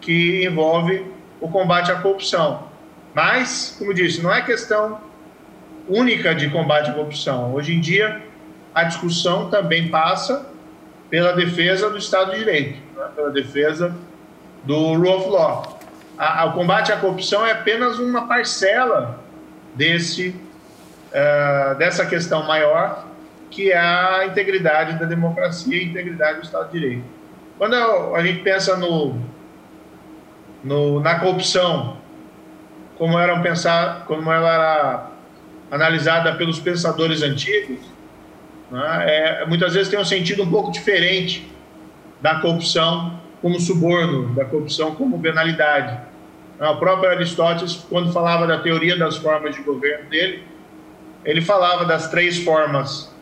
que 0.00 0.44
envolve 0.44 1.06
o 1.40 1.48
combate 1.48 1.90
à 1.90 1.96
corrupção. 1.96 2.68
Mas, 3.14 3.76
como 3.78 3.94
disse, 3.94 4.22
não 4.22 4.32
é 4.32 4.42
questão 4.42 5.00
única 5.88 6.34
de 6.34 6.50
combate 6.50 6.90
à 6.90 6.92
corrupção. 6.92 7.54
Hoje 7.54 7.74
em 7.74 7.80
dia, 7.80 8.22
a 8.74 8.84
discussão 8.84 9.48
também 9.48 9.88
passa 9.88 10.46
pela 11.08 11.32
defesa 11.32 11.90
do 11.90 11.98
Estado 11.98 12.32
de 12.32 12.38
Direito, 12.38 12.78
né, 12.96 13.08
pela 13.14 13.30
defesa 13.30 13.94
do 14.64 14.94
Rule 14.94 15.08
of 15.08 15.28
Law. 15.28 15.78
A, 16.18 16.42
a, 16.42 16.44
o 16.46 16.52
combate 16.52 16.92
à 16.92 16.96
corrupção 16.96 17.44
é 17.44 17.52
apenas 17.52 17.98
uma 17.98 18.26
parcela 18.26 19.20
desse, 19.74 20.28
uh, 21.08 21.74
dessa 21.76 22.06
questão 22.06 22.46
maior, 22.46 23.06
que 23.50 23.72
é 23.72 23.78
a 23.78 24.26
integridade 24.26 24.98
da 24.98 25.06
democracia 25.06 25.76
e 25.76 25.80
a 25.80 25.84
integridade 25.84 26.38
do 26.38 26.44
Estado 26.44 26.70
de 26.70 26.78
Direito. 26.78 27.04
Quando 27.58 27.74
a 27.74 28.22
gente 28.24 28.40
pensa 28.42 28.76
no, 28.76 29.20
no, 30.64 31.00
na 31.00 31.18
corrupção, 31.18 31.96
como, 32.96 33.18
eram 33.18 33.42
pensar, 33.42 34.04
como 34.06 34.30
ela 34.30 34.52
era 34.52 35.10
analisada 35.70 36.34
pelos 36.34 36.58
pensadores 36.58 37.22
antigos, 37.22 37.80
né, 38.70 39.04
é, 39.06 39.46
muitas 39.46 39.74
vezes 39.74 39.88
tem 39.88 39.98
um 39.98 40.04
sentido 40.04 40.42
um 40.42 40.50
pouco 40.50 40.70
diferente 40.70 41.50
da 42.20 42.36
corrupção 42.40 43.21
como 43.42 43.60
suborno, 43.60 44.32
da 44.34 44.44
corrupção 44.44 44.94
como 44.94 45.20
penalidade. 45.20 46.00
O 46.60 46.76
próprio 46.76 47.10
Aristóteles, 47.10 47.84
quando 47.90 48.12
falava 48.12 48.46
da 48.46 48.60
teoria 48.60 48.96
das 48.96 49.16
formas 49.16 49.56
de 49.56 49.62
governo 49.62 50.08
dele, 50.08 50.44
ele 51.24 51.40
falava 51.40 51.84
das 51.84 52.08
três 52.08 52.38
formas 52.38 53.12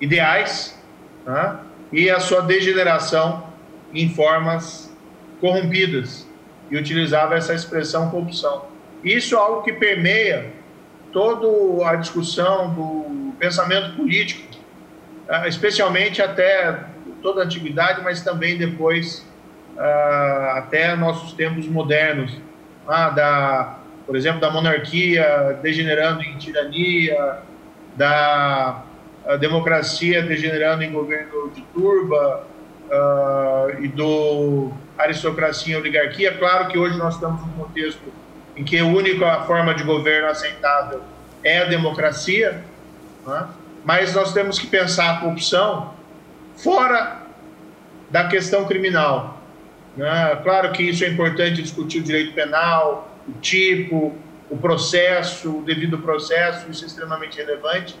ideais 0.00 0.82
né, 1.26 1.58
e 1.92 2.10
a 2.10 2.18
sua 2.18 2.40
degeneração 2.40 3.46
em 3.92 4.08
formas 4.08 4.90
corrompidas, 5.38 6.26
e 6.70 6.76
utilizava 6.78 7.34
essa 7.34 7.52
expressão 7.52 8.08
corrupção. 8.08 8.64
Isso 9.04 9.34
é 9.34 9.38
algo 9.38 9.62
que 9.62 9.72
permeia 9.72 10.50
toda 11.12 11.86
a 11.86 11.96
discussão 11.96 12.72
do 12.72 13.34
pensamento 13.38 13.94
político, 13.96 14.56
eh, 15.28 15.48
especialmente 15.48 16.22
até 16.22 16.84
toda 17.20 17.42
a 17.42 17.44
antiguidade, 17.44 18.00
mas 18.02 18.22
também 18.22 18.56
depois 18.56 19.26
uh, 19.76 20.56
até 20.56 20.94
nossos 20.96 21.32
tempos 21.32 21.66
modernos, 21.66 22.36
ah, 22.86 23.10
da, 23.10 23.78
por 24.06 24.16
exemplo, 24.16 24.40
da 24.40 24.50
monarquia 24.50 25.58
degenerando 25.62 26.22
em 26.22 26.36
tirania, 26.36 27.38
da 27.96 28.82
democracia 29.38 30.22
degenerando 30.22 30.82
em 30.82 30.90
governo 30.90 31.50
de 31.54 31.62
turba 31.72 32.44
uh, 32.90 33.82
e 33.82 33.88
do 33.88 34.72
aristocracia 34.98 35.74
e 35.74 35.78
oligarquia. 35.78 36.36
Claro 36.36 36.68
que 36.68 36.78
hoje 36.78 36.96
nós 36.98 37.14
estamos 37.14 37.40
num 37.42 37.52
contexto 37.52 38.12
em 38.56 38.64
que 38.64 38.78
a 38.78 38.84
única 38.84 39.42
forma 39.42 39.74
de 39.74 39.82
governo 39.82 40.28
aceitável 40.28 41.00
é 41.42 41.60
a 41.60 41.64
democracia, 41.64 42.62
né? 43.26 43.48
mas 43.84 44.14
nós 44.14 44.32
temos 44.32 44.58
que 44.58 44.66
pensar 44.66 45.10
a 45.10 45.20
corrupção 45.20 45.94
fora 46.56 47.22
da 48.10 48.28
questão 48.28 48.66
criminal. 48.66 49.31
Né? 49.96 50.36
Claro 50.42 50.72
que 50.72 50.82
isso 50.82 51.04
é 51.04 51.08
importante 51.08 51.62
discutir 51.62 52.00
o 52.00 52.02
direito 52.02 52.32
penal, 52.34 53.10
o 53.28 53.32
tipo, 53.40 54.14
o 54.50 54.56
processo, 54.56 55.58
o 55.58 55.62
devido 55.62 55.98
processo, 55.98 56.70
isso 56.70 56.84
é 56.84 56.86
extremamente 56.86 57.38
relevante, 57.38 57.96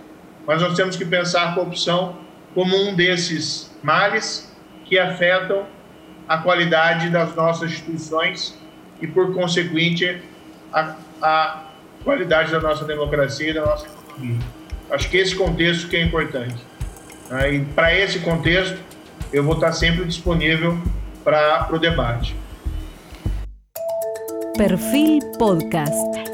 mas 0.46 0.60
nós 0.60 0.74
temos 0.74 0.96
que 0.96 1.04
pensar 1.04 1.50
a 1.50 1.54
corrupção 1.54 2.18
como 2.54 2.76
um 2.76 2.94
desses 2.94 3.74
males 3.82 4.54
que 4.84 4.98
afetam 4.98 5.66
a 6.28 6.38
qualidade 6.38 7.08
das 7.10 7.34
nossas 7.34 7.70
instituições 7.70 8.58
e, 9.00 9.06
por 9.06 9.34
conseguinte, 9.34 10.20
a, 10.72 10.94
a 11.20 11.64
qualidade 12.04 12.50
da 12.52 12.60
nossa 12.60 12.84
democracia 12.84 13.50
e 13.50 13.54
da 13.54 13.64
nossa 13.64 13.86
economia. 13.86 14.38
Acho 14.90 15.08
que 15.08 15.16
esse 15.16 15.34
contexto 15.34 15.88
que 15.88 15.96
é 15.96 16.02
importante. 16.02 16.62
Né? 17.30 17.54
E 17.54 17.64
para 17.64 17.96
esse 17.96 18.18
contexto, 18.20 18.78
eu 19.32 19.42
vou 19.42 19.54
estar 19.54 19.72
sempre 19.72 20.04
disponível 20.04 20.78
para 21.22 21.68
o 21.72 21.78
debate. 21.78 22.36
Perfil 24.56 25.20
Podcast. 25.38 26.31